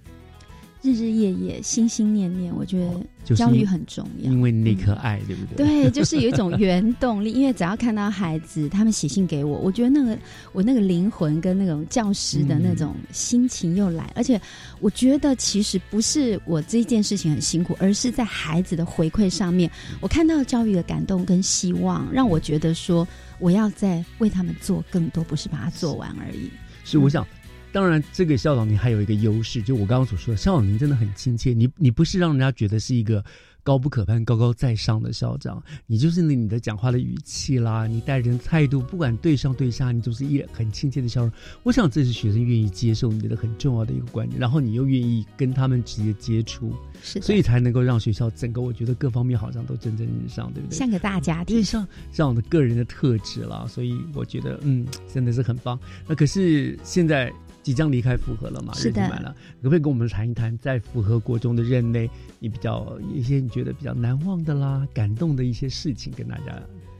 [0.87, 5.65] 日日夜夜心心念念，我觉得教育很重要，因为那颗爱，对不对？
[5.65, 7.31] 对，就是有一种原动力。
[7.33, 10.17] 因为只要看到孩子他们写信给我，我觉得那个
[10.53, 14.09] 我那个灵魂跟那种教师的那种心情又来。
[14.15, 14.39] 而且
[14.79, 19.69] 我觉得其实不是我这件事情很辛苦，而是在孩子的回馈上面，
[19.99, 23.05] 我看到教育的感动跟希望，让我觉得说
[23.39, 26.49] 我要再为他们做更多，不是把它做完而已。
[26.85, 27.27] 是我想。
[27.71, 31.53] 当然，这个校长您还有一个优势，就我刚刚所说的，校长您真的很亲切。
[31.53, 33.23] 你你不是让人家觉得是一个
[33.61, 41.31] 高不可攀、高高在上的校长，你就是你的讲话的语气啦，你待人态度，不管对上对下，你都是一很亲切的笑容。
[41.63, 50.75] 我想这是学生愿意接受你的很重要的一个观点，然后你又愿意跟他们直接接触，是，所以才能够让学校整个我觉得各方面好像都蒸蒸日上，对不对？
[50.75, 55.77] 像个大家庭，像像我的个人的特质啦，所以我觉得嗯，真的是很棒。
[56.07, 57.31] 那可是现在。
[57.67, 58.73] 即将离开复合了嘛？
[58.75, 62.09] 是的，了，可不可以跟我们谈一谈，在复合国中的任内，
[62.39, 66.45] 你比较一些你觉得比较难忘的啦、感动的一些事情，跟大家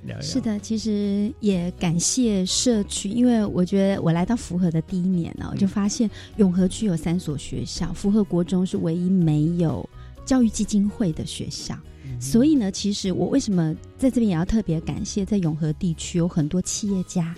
[0.03, 0.21] 聊一聊。
[0.21, 9.89] 是的，其实也感谢社区，因为我觉得我来到复合的第一年呢，我就发现永和区有三所学校，复合国中是唯一没有
[10.25, 11.79] 教育基金会的学校，
[12.19, 17.33] 所以呢，其实我为什么在这边也要特别感谢，在永和地区有很多企业家。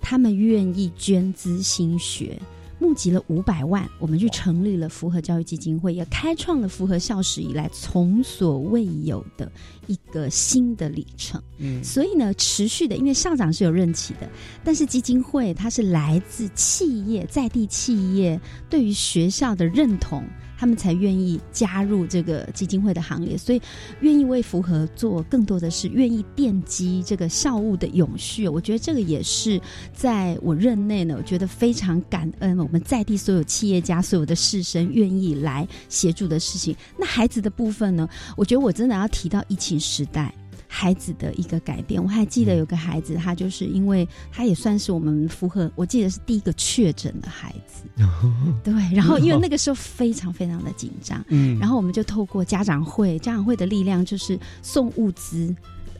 [0.00, 2.40] 他们愿意捐资兴学，
[2.78, 9.50] 募集了五百万，我们去成立了符合教育基金会，也开创了符合校史以来从所未有的
[9.86, 11.40] 一个新的里程。
[11.58, 14.28] 嗯，所以呢，持续的，因为校长是有任期的，
[14.64, 20.24] 但是基金会它是来自企业在地企业对于学校的认同。
[20.60, 23.62] 他们才愿意加入这个基金会的行列，所以
[24.00, 28.46] 愿意为符合做更多的事，愿意奠基这个校务的永续。
[28.46, 29.58] 我觉得这个也是
[29.94, 36.76] 在我任内呢，我觉得非常感恩我们在地所有企业家、所有的士绅愿意来协助的事情。
[36.98, 38.06] 那孩子的部分呢，
[38.36, 40.30] 我觉得我真的要提到疫情时代。
[40.72, 47.82] 孩子的一个改变，我还记得有个孩子，他就是因为他也算是我们符合，我记得是第一个确诊的孩子，
[48.62, 48.72] 对。
[48.94, 55.52] 然后因为那个时候非常非常的紧张，嗯，然后我们就透过家长会，家长会的力量就是送物资，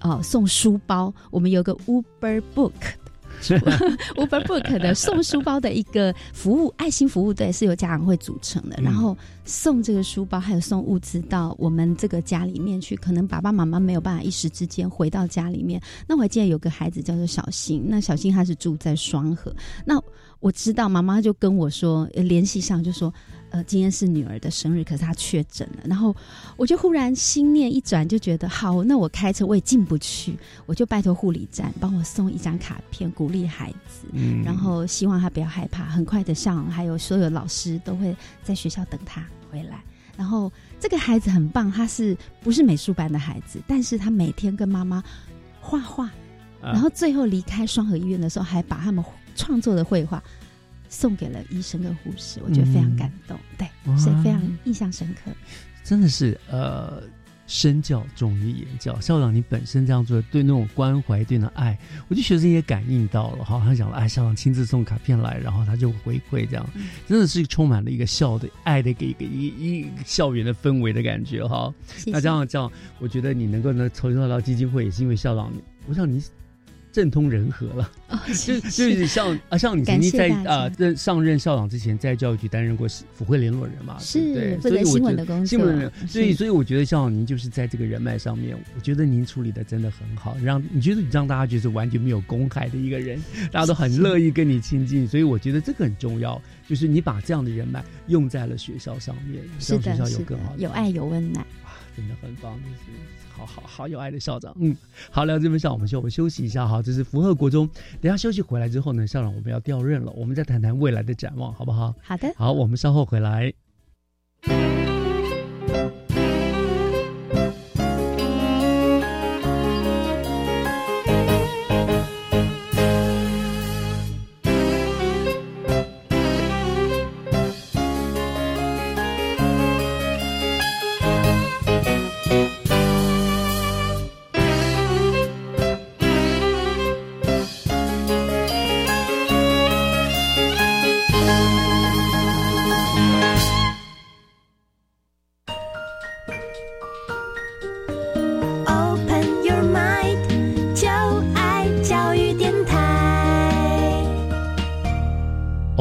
[0.02, 1.12] 哦，送书包。
[1.32, 2.70] 我们有个 Uber Book。
[4.16, 12.94] Uber Book 的 送书包的一个服务爱心服务队是由家长会组成的，然后送这个书包，还有送物资到我们这个家里面去。
[12.96, 20.00] 可能爸爸妈妈没有办法一时之间回到家里面，那我还记得有个孩子叫做小新，那小新他是住在双河，那
[20.40, 23.12] 我知道妈妈就跟我说联系上就说。
[23.50, 25.82] 呃，今天是女儿的生日，可是她确诊了。
[25.84, 26.14] 然后
[26.56, 34.06] 我就忽然心念一转，就觉得好，那我开车我也进不去，我就拜托护理站帮我送一张卡片，鼓励孩子，
[34.44, 35.84] 然后希望他不要害怕。
[35.84, 39.82] 很快的，上还有所有老师都会在学校等他回来。
[40.16, 43.60] 然后这个孩子很棒，他是不是美术班的孩子？
[43.66, 45.02] 但是他每天跟妈妈
[45.60, 46.08] 画画，
[46.60, 50.22] 然后最后离开双河医院的时候，还把他们创作的绘画。
[50.90, 53.66] 送给了医生跟护士，我觉得非常感动，对，
[53.96, 55.30] 所以非常印象深刻。
[55.82, 57.02] 真的是呃。
[57.52, 61.76] 身教重于言教，校长，你本身这样做，对那种关怀，对那爱，
[62.06, 63.60] 我觉得学生也感应到了哈。
[63.64, 66.64] 他讲了，哎，校长亲自送卡片来，然后他就回馈，这样
[67.08, 71.74] 真的是充满了一个校的爱的一个一个一一校园的氛围的感觉哈。
[72.06, 72.70] 那这样这样，
[73.00, 75.52] 我觉得你能够呢筹到到基金会，也是因为校长，
[75.88, 76.22] 我想你。
[76.92, 77.90] 政通人和了，
[78.28, 93.22] 就就是像啊，像你曾经在啊任上任校长之前，在教育局担任过府会联络人嘛，是对，所以新闻的工作，新闻，所以所以我觉得校长您就是在这个人脉上面，我觉得您处理的真的很好，让你觉得你让大家觉得完全没有公害的一个人，
[93.52, 102.98] 大家都很乐意跟你亲近，所以我觉得这个很重要，就是你把这样的人脉用在了学校上面，让学校有更好的有爱有温暖，哇，真的很棒，就是。
[103.32, 104.76] 好好好有爱的校长，嗯，
[105.10, 106.82] 好聊这边校，我们休我们休息一下哈。
[106.82, 107.68] 这是福和国中，
[108.00, 111.94] 等下休息回来之后呢，校长我们要调任了，我们再谈谈未来的展望，好不好？
[112.02, 113.52] 好的，好，我们稍后回来。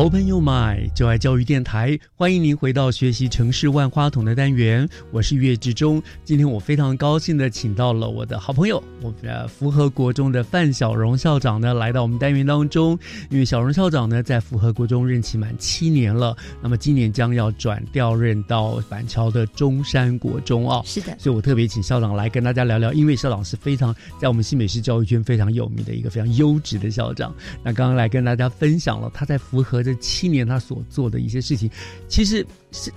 [0.09, 4.89] Open your mind，就爱教育电台，欢迎您回到学习城市万花筒的单元。
[5.11, 12.97] 我是岳志忠，今天我非常高兴的请到了我的好朋友，我们福和国中的范小荣校长呢，来到我们单元当中。
[13.29, 20.81] 因为小荣校长呢，在福和国中任期满七年了，那么今年将要转调任到板桥的中山国中哦。
[20.87, 27.31] 是的，所以我特别请校长来跟大家聊聊，因为校长是非常在我们新北市教育圈非常有名的一个非常优质的校长。
[27.63, 29.83] 那刚刚来跟大家分享了他在福和。
[29.83, 31.69] 这七年他所做的一些事情，
[32.07, 32.91] 其实是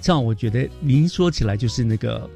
[0.00, 2.28] 像我觉得您说起来就是那个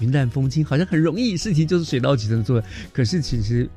[0.00, 2.62] 云淡风轻，好像很容易，事情就是水到渠成做。
[2.92, 3.68] 可是其实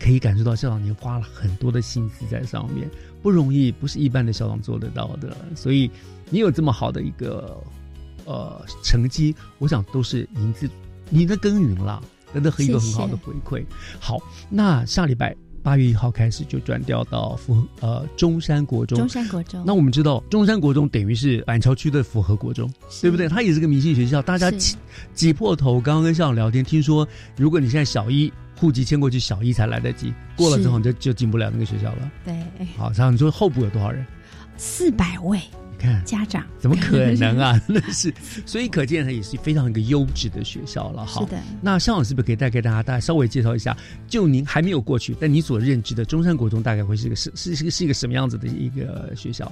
[0.00, 2.88] 可以感受到校长您花了很多的心思在上面，
[3.22, 5.36] 不容易，不是一般的校长做得到的。
[5.54, 5.90] 所以
[6.30, 7.62] 你有这么好的一个
[8.24, 10.68] 呃成绩，我想都是您自
[11.10, 13.64] 您的耕耘啦，得到一个很好的回馈。
[14.00, 14.18] 好，
[14.50, 15.47] 那下礼拜。
[15.62, 19.62] 八月一号开始就转调到福呃中山国中，中山国中。
[19.66, 23.28] 那我们知道中山国中等于是板桥区的符合国中，对不对？
[23.28, 24.76] 它也是个明星学校，大家挤
[25.14, 25.80] 挤破头。
[25.80, 27.06] 刚刚跟校长聊天，听说
[27.36, 32.10] 如果你现在小一户籍迁过去，小一才来得及，过了之后你就就进不了那个学校了。
[32.24, 32.34] 对，
[32.76, 34.04] 好，然后你说候补有多少人？
[34.56, 35.40] 四百位。
[35.78, 37.60] 看家长怎么可能啊？
[37.68, 38.12] 那是，
[38.44, 41.06] 所以可见它也是非常一个优质的学校了。
[41.06, 41.40] 哈，是的。
[41.62, 43.76] 那向老师是不是可以带给大家，大家稍微介绍一下？
[44.06, 49.50] 就您还没有过去，但你所认知的中山国中大概会是一个是是是是一个什么样子的一个学校？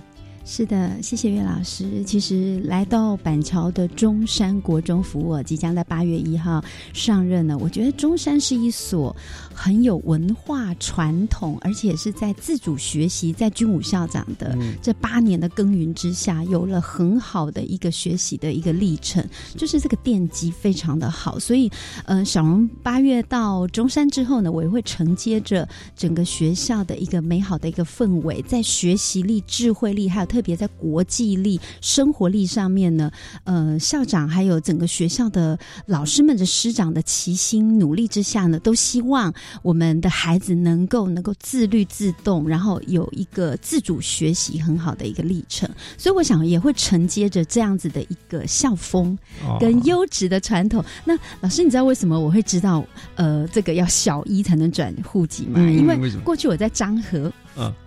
[0.48, 2.04] 是的，谢谢岳老师。
[2.04, 7.58] 其实来到板桥的中山国中服务，即将在八月一号上任呢。
[7.60, 9.14] 我觉得中山是一所
[9.52, 21.40] 很有文化传统，而且是在自主学习，在军武校长的这八年的耕耘之下，有了很好的一个学习的一个历程，就是这个奠基非常的好。
[21.40, 21.68] 所以，
[22.04, 30.35] 呃，小荣八月到中山之后呢，我也会承接着整个学校的一个美好的一个氛围，在学习力、智慧力还有。
[30.36, 33.10] 特别在国际力、生活力上面呢，
[33.44, 39.32] 呃，校长还有整个学校的老师们的师长的齐心努力之下呢，都希望
[39.62, 45.66] 我们的孩子能够能够自律自动，然后有一个自主学习很好的一个历程。
[45.96, 49.18] 所以我想也会承接着这样子的一个校风
[49.58, 50.84] 跟优质的传统。
[51.02, 52.84] 那老师，你知道为什么我会知道
[53.14, 55.58] 呃这个要小一才能转户籍吗？
[55.60, 57.32] 因为过去我在漳河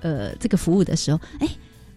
[0.01, 1.47] 呃这个服务的时候，哎。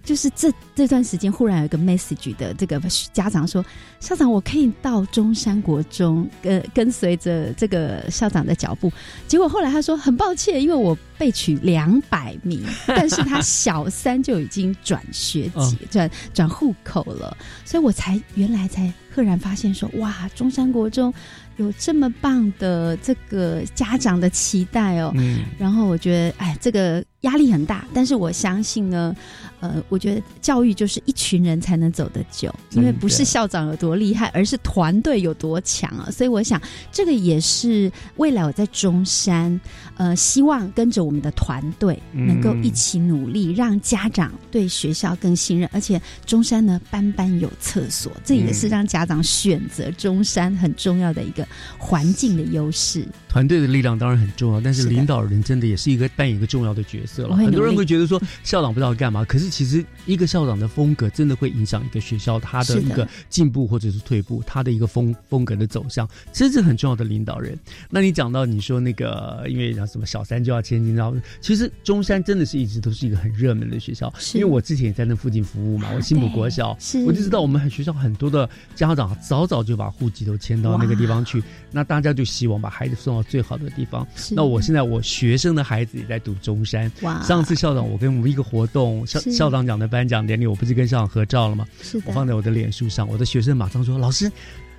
[0.03, 2.81] 就是这这段时间，忽然有一个 message 的这个
[3.13, 3.65] 家长说
[4.01, 8.93] ：“校长，我可以到中山国中，跟跟随着这个校长的脚步。”
[9.29, 21.13] 结果后来他说：“很抱歉，因为我被取两百名， 但是他小三就已经转学籍、转转户口了，所以我才原来才赫然发现说：哇，中山国中。”
[21.59, 29.15] 有这么棒的这个家长的期待哦，嗯，然后我觉得，哎，这个压力很大，但是我相信呢，
[29.63, 36.11] 呃，我觉得教育就是一群人才能走得久，因为不是校长有多厉害，而是团队有多强啊。
[36.11, 36.61] 所以我想，
[36.91, 39.59] 这个也是未来我在中山，
[39.97, 45.71] 呃，希望跟着我们的团队能够一起努力，让家长对学校更信任。
[45.73, 51.47] 而且中山呢，班班有厕所，这也是让家长选择中山很重要的一个
[51.79, 53.07] 环境的优势。
[53.29, 57.37] 团队的力量当然很重要，但是领导人真的也是一个扮演一个重要的角色了。
[57.37, 67.57] 很多人会觉得说校长不知道干嘛，可是其实一个校长的风格真的会影响一个学校他的一个进步或者是退步，他的一个风风格的走向，其实是很重要的领导人。
[67.91, 76.71] 那你讲到你说那个，因为讲什么小三就要千金，然后其实中山真的是一直都是一个很热门的学校，因为我之前也在那附近服务嘛，我新浦国小，
[77.05, 84.07] 我就知道我们学校很多的家长早早就把户籍都迁到那个地方去，那大家就希望把孩子送到最好的地方。
[84.31, 86.91] 那我现在我学生的孩子也在读中山。
[87.03, 87.23] 哇！
[87.23, 91.67] 上次校长我跟我们一个活动，校校长讲的颁奖典礼，我不是跟校长合照了吗？
[91.81, 92.05] 是的。
[92.07, 94.31] 我放在我的脸书上，我的学生马上说：“老师，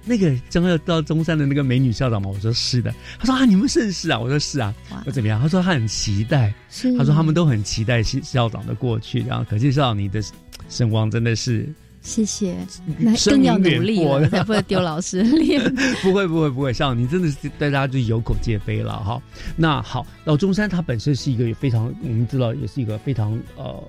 [0.05, 4.74] 那个将要到中山的那个美女校长吗？”我说：“是的。”他说：“啊，你们认识啊？”我说：“是啊。”
[5.05, 5.41] 我怎么样？
[5.41, 6.53] 他说：“他很期待。”
[6.97, 10.22] 他说：“他们都很期待校校长的过去。”然后可见校长你的
[10.70, 11.68] 声望真的是。
[12.05, 12.53] 谢谢，
[12.97, 15.64] 那更要努力了，才不会丢老师脸。
[16.03, 19.22] 不会不会不会，像你真的是大家就有口皆碑了哈。
[19.55, 23.82] 那好，到中山它本身是一个非常，我们知道也是一个非常呃，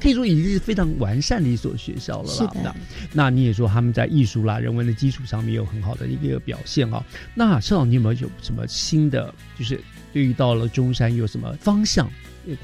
[0.00, 2.52] 可以说已经是非常完善的一所学校了啦。
[2.62, 2.74] 那
[3.12, 7.04] 那你也说他们在艺术啦、人文的基础上面有很好的一个表现啊。
[7.34, 9.80] 那校长，你有没有有什么新的，就是
[10.12, 12.10] 对于到了中山有什么方向？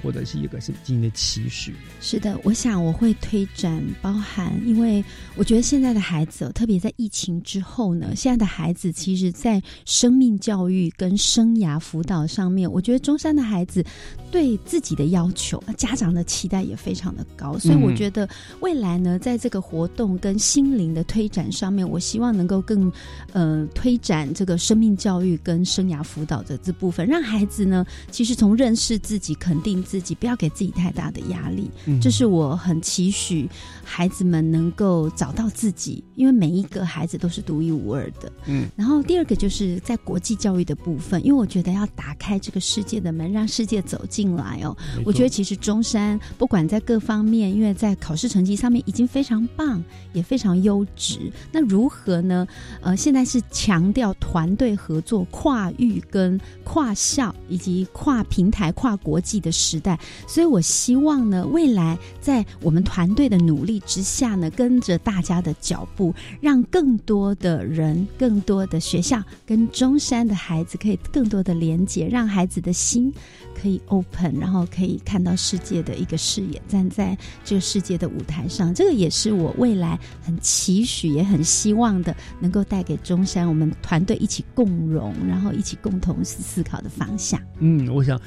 [0.02, 1.74] 或者是一个是今年的期许。
[2.00, 5.04] 是的，我想我会推展包含，因为
[5.36, 13.84] 我觉得现在的孩子，特别在疫情之后呢，现在的孩子其实，在生命教育跟生涯辅导上面，我觉得中山的孩子
[14.30, 18.28] 对自己的要求，家长的期待也非常的高，所以我觉得
[18.60, 22.90] 未来呢，在这个活动跟心灵的推展上面，我希望能够更
[23.32, 29.73] 呃推展这个生命教育跟生涯辅导的这部分，让孩子呢，其实从认识自己肯定。
[29.82, 31.70] 自己不要给自己太大的压力，
[32.00, 33.48] 这是我很期许
[33.82, 38.30] 孩子们能够找到自己，因为每一个孩子都是独一无二的。
[38.46, 44.76] 嗯，然后第二个就是在国际教育的部分，因为我觉得要打开这个世界的门，让世界走进来哦。
[45.04, 51.32] 我觉得其实中山不管在各方面，因为在考试成绩上面已经非常棒，也非常优质。
[51.50, 52.46] 那如何呢？
[52.82, 59.50] 呃，现在是强调团队合作、跨域跟跨校以及跨平台、跨国际的。
[59.64, 73.12] 时代，所以我希望呢，未来在我们团队的努力之下呢，跟着大家的脚步，让更多的人、更多的学校跟中山的孩子可以更多的连接，让孩子的心
[73.54, 78.74] 可以 open，然后可以看到世界的一个视野，站在这个世界的舞台上。
[78.74, 87.40] 这个也是我未来很期许，也很希望的，能够带给中山我们团队一起共荣，然后一起共同思考的方向。
[87.60, 88.20] 嗯，我想。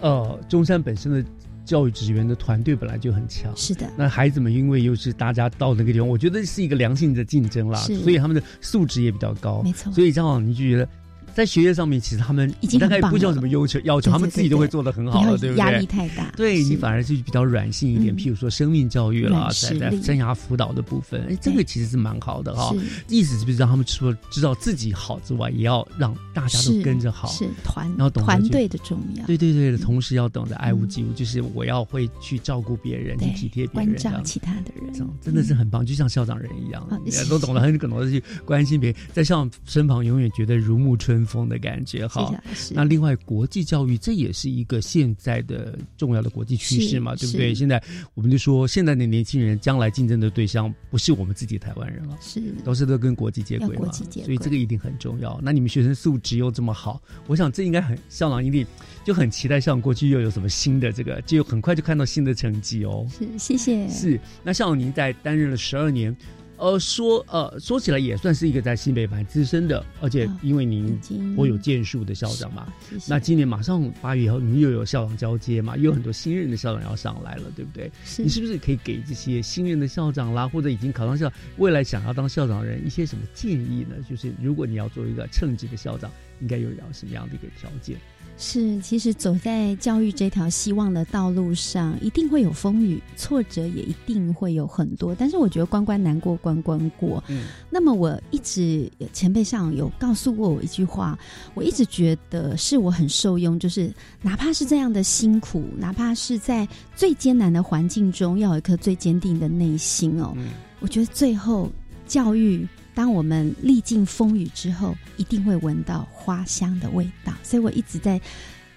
[0.00, 1.24] 呃，中山本身的
[1.64, 3.88] 教育职员的团队本来就很强，是的。
[3.96, 9.92] 那孩子们因为又是大家到那个地方，我觉得是一个良性的竞争啦，所以他们的素质也比较高，没错。
[9.92, 10.88] 所以正好你就觉得。
[11.34, 15.58] 在学业上面，其实他们已经大概不需要什么要求，要求他们自己都会做的很好了，对不对？
[15.58, 18.14] 压力太大，对你反而是比较软性一点。
[18.16, 22.74] 譬如说生命教育啦，在在生涯辅导的部分，哎，这个其实是蛮好的哈。
[23.08, 29.26] 意思是不是让他们除了知道自己好之外，也要让大家都跟着好，是团，然后懂团队的重要。
[29.26, 36.86] 对对对的同时要懂得爱屋及乌，就是我要会去照顾别人，去体贴别人，关照其他的人，真的是很棒，就像校长人一样，
[37.28, 42.06] 都懂得很懂得去关心别人，在校长身旁永远觉得如沐春风的感觉。
[42.06, 42.34] 哈，
[42.72, 47.54] 那另外国际教育这也是一个现在的重要的国际趋势嘛，对不对？
[47.54, 47.80] 现在
[48.14, 55.38] 我们就说，现在的年轻人将来竞争的对象不是我们自己台湾人了，是都是都跟国际接轨嘛，所以这个一定很重要。
[55.42, 58.66] 那你们学生素质又这么好，我想这应该很校长一定
[59.04, 63.06] 就很期待，像过去又有什么新的这个，就很快就看到新的成绩哦。
[63.16, 63.88] 是，谢谢。
[63.88, 66.14] 是，那校长您在担任了十二年。
[66.60, 71.00] 呃，说呃，说起来也算是一个在新北蛮资深的，而且因为您
[71.34, 72.70] 颇有建树的校长嘛，
[73.08, 77.90] 那今年马上八月以后，你又有校长交接嘛，又有很多新任的校长要上来了，对不对？
[78.18, 83.96] 你是不是可以给这些新任的校长啦，或者已经考上校，未来想要当校长的人一些什么建议呢？
[84.08, 86.10] 就是如果你要做一个称职的校长，
[86.42, 87.96] 应该有要什么样的一个条件？
[88.42, 95.14] 是，其实走在教育这条希望的道路上，一定会有风雨，挫折也一定会有很多。
[95.14, 97.22] 但是我觉得关关难过关关过。
[97.28, 101.18] 嗯，那么我一直前辈上有告诉过我一句话，
[101.52, 106.66] 我一直觉得是我很受用，就是哪怕是这样的辛苦，哪怕是在
[106.96, 110.34] 最艰难的环境中，要有一颗最坚定的内心哦。
[110.80, 111.70] 我觉得最后
[112.06, 112.66] 教育。
[112.94, 117.32] 当我们历尽风雨之后，一定会闻到花香的味道。
[117.42, 118.20] 所以我一直在，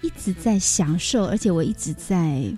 [0.00, 2.54] 一直在享受，而且我一直在。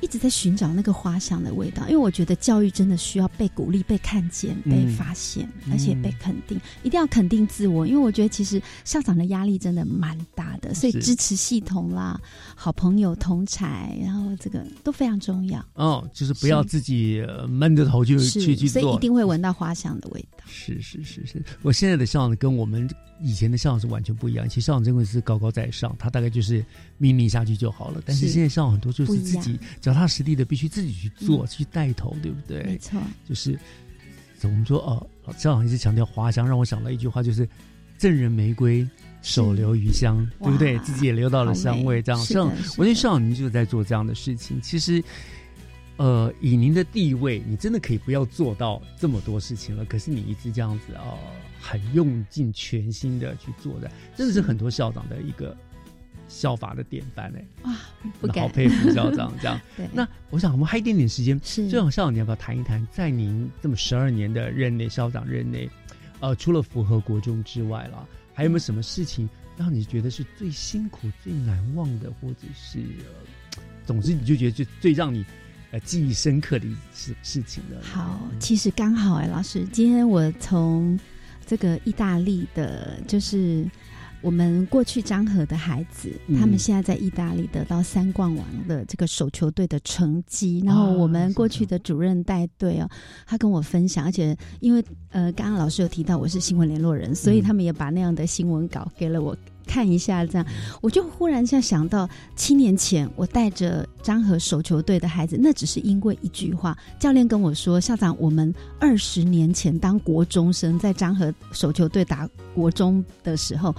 [0.00, 6.60] 一直在寻找那个花香的味道，因为我觉得教育真的需要被鼓励、被看见、被发现，而且被肯定。
[6.82, 12.20] 一定要肯定自我，因为我觉得其实校长的压力真的蛮大的，所以支持系统啦、
[12.54, 15.64] 好朋友同才，然后这个都非常重要。
[15.74, 20.44] 哦，就是不要自己闷着头就去去做，所以一定会闻到花香的味道。
[20.46, 22.88] 是是是是，我现在的校长跟我们。
[23.22, 26.64] 以前的校长是完全不一样，其实校长真的是高高在上，他大概就是
[26.96, 28.00] 命令下去就好了。
[28.06, 29.60] 但是现在校长很多就是自己
[29.92, 32.62] 脚踏实地的，必须自己去做，去带头，对不对？
[32.62, 33.58] 没错，就是
[34.42, 37.48] 我们说哦，校长一直强调花香，让我想到一句话，就是
[37.98, 38.88] “赠人玫瑰，
[39.20, 40.78] 手留余香”，对不对？
[40.78, 42.20] 自己也留到了香味，这样。
[42.20, 42.46] 像
[42.78, 44.60] 我觉得校长您就是在做这样的事情。
[44.60, 45.02] 其实，
[45.96, 49.84] 呃，以您的地位，你真的可以不要做到这么多事情了。
[49.84, 51.18] 可是你一直这样子呃。
[51.62, 55.54] 很用尽全心的去做的，真的是很多校长的一个
[56.30, 57.44] 效法的典范哎！
[57.64, 57.76] 哇，
[58.20, 59.60] 不敢，好佩服校长这样。
[59.76, 65.68] 对，那我想我们还一点点时间，是最好校长你要不要谈一谈，在您这么十二年的任内，校长任内，
[66.20, 75.26] 呃，除了符合国中之外了，还有没有什么事情让你觉得是最辛苦、最难忘的，或者是呃，总之你就觉得最最让你
[75.72, 77.76] 呃记忆深刻的事事情呢？
[77.82, 80.96] 好，其实刚好哎，老师，今天我从。
[81.46, 83.68] 这个意大利的，就是
[84.22, 90.62] 我们过去张和的孩子，他们现在在意大利得到三冠王的这个手球队的成绩。
[90.64, 92.88] 然后我们过去的主任带队哦，
[93.26, 99.36] 他跟我分享，而且因为呃，刚刚老师有提到我是新闻联络人，所以他们也把那样的新闻稿给了我。
[99.66, 100.44] 看一下，这样
[100.80, 113.72] 我就忽然下想到，七年前我带着张和手球队的孩子，那只是因为一句话，教练跟我说：“校长，我们二十年前当国中生，在张和手球队打国中的时候，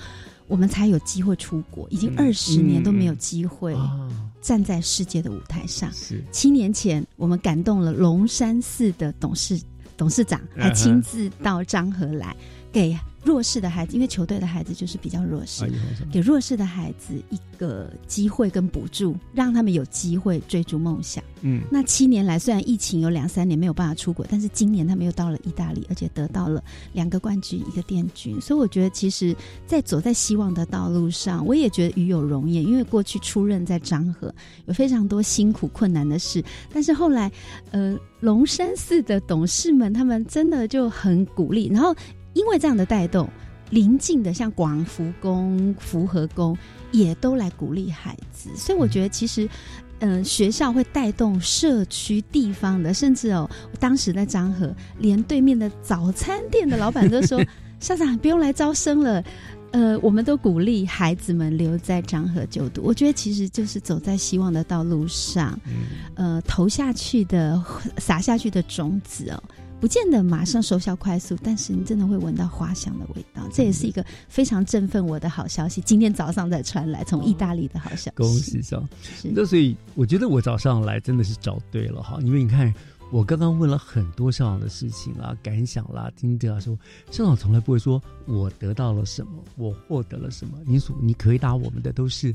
[0.51, 3.73] 我们才有机会出国，已经二十年都没有机会
[4.41, 5.89] 站在世界的舞台上。
[6.29, 9.57] 七年前，我们感动了龙山寺的董事
[9.95, 12.35] 董事长，还亲自到漳河来
[12.69, 12.93] 给。”
[13.23, 15.65] 弱势的孩子，因为球队的孩子就是比较弱势，
[16.11, 21.23] 给弱势的孩子一个机会跟补助，让他们有机会追逐梦想。
[21.43, 26.63] 嗯，那七年来虽然疫情有两三年没有办法出国，但是今年他们又到了意大利，而且得到了
[26.93, 28.39] 两个冠军，一个殿军。
[28.41, 32.63] 所以我觉得，其实，在走在希望的道路上，我也觉得与有荣焉。
[32.63, 34.33] 因为过去出任在漳河，
[34.65, 37.31] 有非常多辛苦困难的事，但是后来，
[37.71, 41.95] 呃，龙山寺的董事们他们真的就很鼓励，然后。
[42.33, 43.29] 因为这样的带动，
[43.69, 46.57] 邻近的像广福宫、福和宫
[46.91, 49.47] 也都来鼓励孩子，所以我觉得其实，
[49.99, 57.43] 嗯，学校会带动社区地方的，甚至哦，当时在漳河，连对面的早餐店的老板都说
[57.79, 59.23] ：“校长不用来招生了。”
[59.71, 62.81] 呃，我们都鼓励孩子们留在漳河就读。
[62.83, 65.57] 我觉得其实就是走在希望的道路上，
[66.15, 67.63] 呃，投下去的、
[67.97, 69.41] 撒下去的种子哦。
[69.81, 75.81] 不见得马上收效快速，但是你真的会闻到花香的味道，这也是一个非常振奋我的好消息。
[75.81, 78.11] 今天早上才传来，从意大利的好消息。
[78.15, 78.87] 恭喜上，
[79.23, 82.71] 那所以我觉得我早上来真的是找对了哈，因为你看
[83.11, 86.77] 我刚刚问了很多校长的事情啦、感想啦、听得啊，说
[87.09, 92.31] 校长从来不会说我得到了什么，我获得了什么，你所你可以答我们的都是。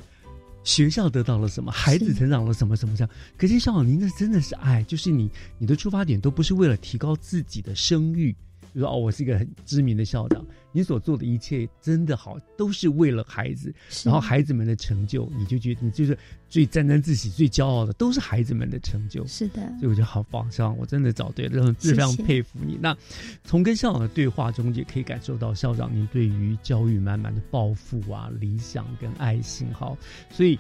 [0.67, 1.71] 学校得到了什么？
[1.71, 2.77] 孩子成长了什么？
[2.77, 3.09] 什么样？
[3.39, 8.35] 可是校长，您这真的是爱，就是你你的出发点都不是为了提高自己的声誉。
[8.77, 13.75] 就说哦，我是一个很知名的校长，你所做的一切真的好，都是为了孩子，
[14.05, 16.17] 然后孩子们的成就，你就觉得你就是
[16.49, 19.27] 最沾沾自喜、最骄傲的，都是孩子们的成就。
[19.27, 22.79] 是的，所以我觉得好棒，校长，我真的找对了，非常佩服你。
[22.81, 22.95] 那
[23.43, 29.67] 从跟校长的对话中，也可以感受到校长您对于教育满满的抱负啊、理想跟爱心。
[29.73, 29.97] 好，
[30.31, 30.59] 所以。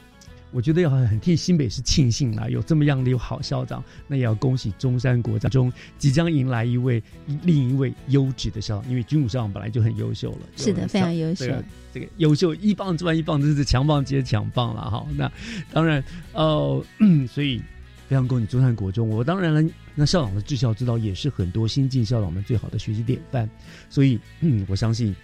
[0.56, 7.02] 我觉得要很替新北市庆幸啦，有这么样的有好校长，那也要恭喜中山国中即将迎来一位
[7.42, 11.44] 另一位优质的校长，因为军武校长本来就很优秀了，是的，非常优秀，
[11.92, 15.06] 这个优秀一棒之外一棒，真是强棒接强棒了哈。
[15.14, 15.30] 那
[15.74, 16.02] 当然，
[16.32, 16.82] 呃，
[17.28, 17.60] 所以
[18.08, 19.06] 非常恭喜中山国中。
[19.10, 23.46] 我当然了，那校长的治校之道也是很多新进校长们最好的学习典范，
[23.90, 25.14] 所以嗯，我相信。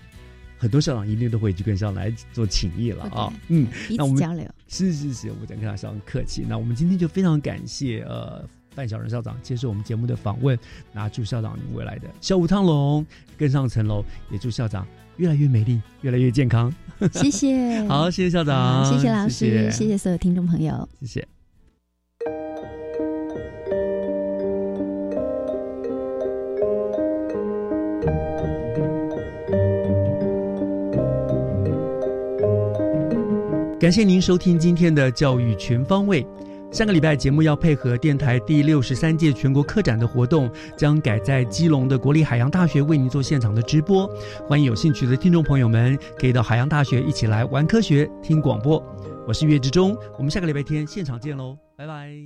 [0.62, 3.32] 很多校长一定都会去跟校长来做请益了啊。
[3.48, 6.46] 嗯，那我们交流是是是，我讲跟他校长客气。
[6.48, 10.56] 那我们今天就非常感谢呃范小仁校长接受我们节目的访问，
[10.92, 13.04] 那祝校长未来的小武汤龙
[13.36, 14.86] 更上层楼，也祝校长
[15.16, 16.72] 越来越美丽，越来越健康。
[17.12, 21.28] 谢谢， 好，谢谢校长， 谢谢老师，谢谢所有听众朋友，谢谢。
[33.82, 36.24] 感谢您收听今天的教育全方位。
[36.70, 44.08] 下个礼拜节目要配合电台第六十三届全国科展的活动，将改在基隆的国立海洋大学为您做现场的直播。
[44.46, 48.80] 欢迎有兴趣的听众朋友们可以到海洋大学一起来玩科学、听广播。
[49.26, 52.12] 我是月志忠，我们下个礼拜天现场见喽，拜拜。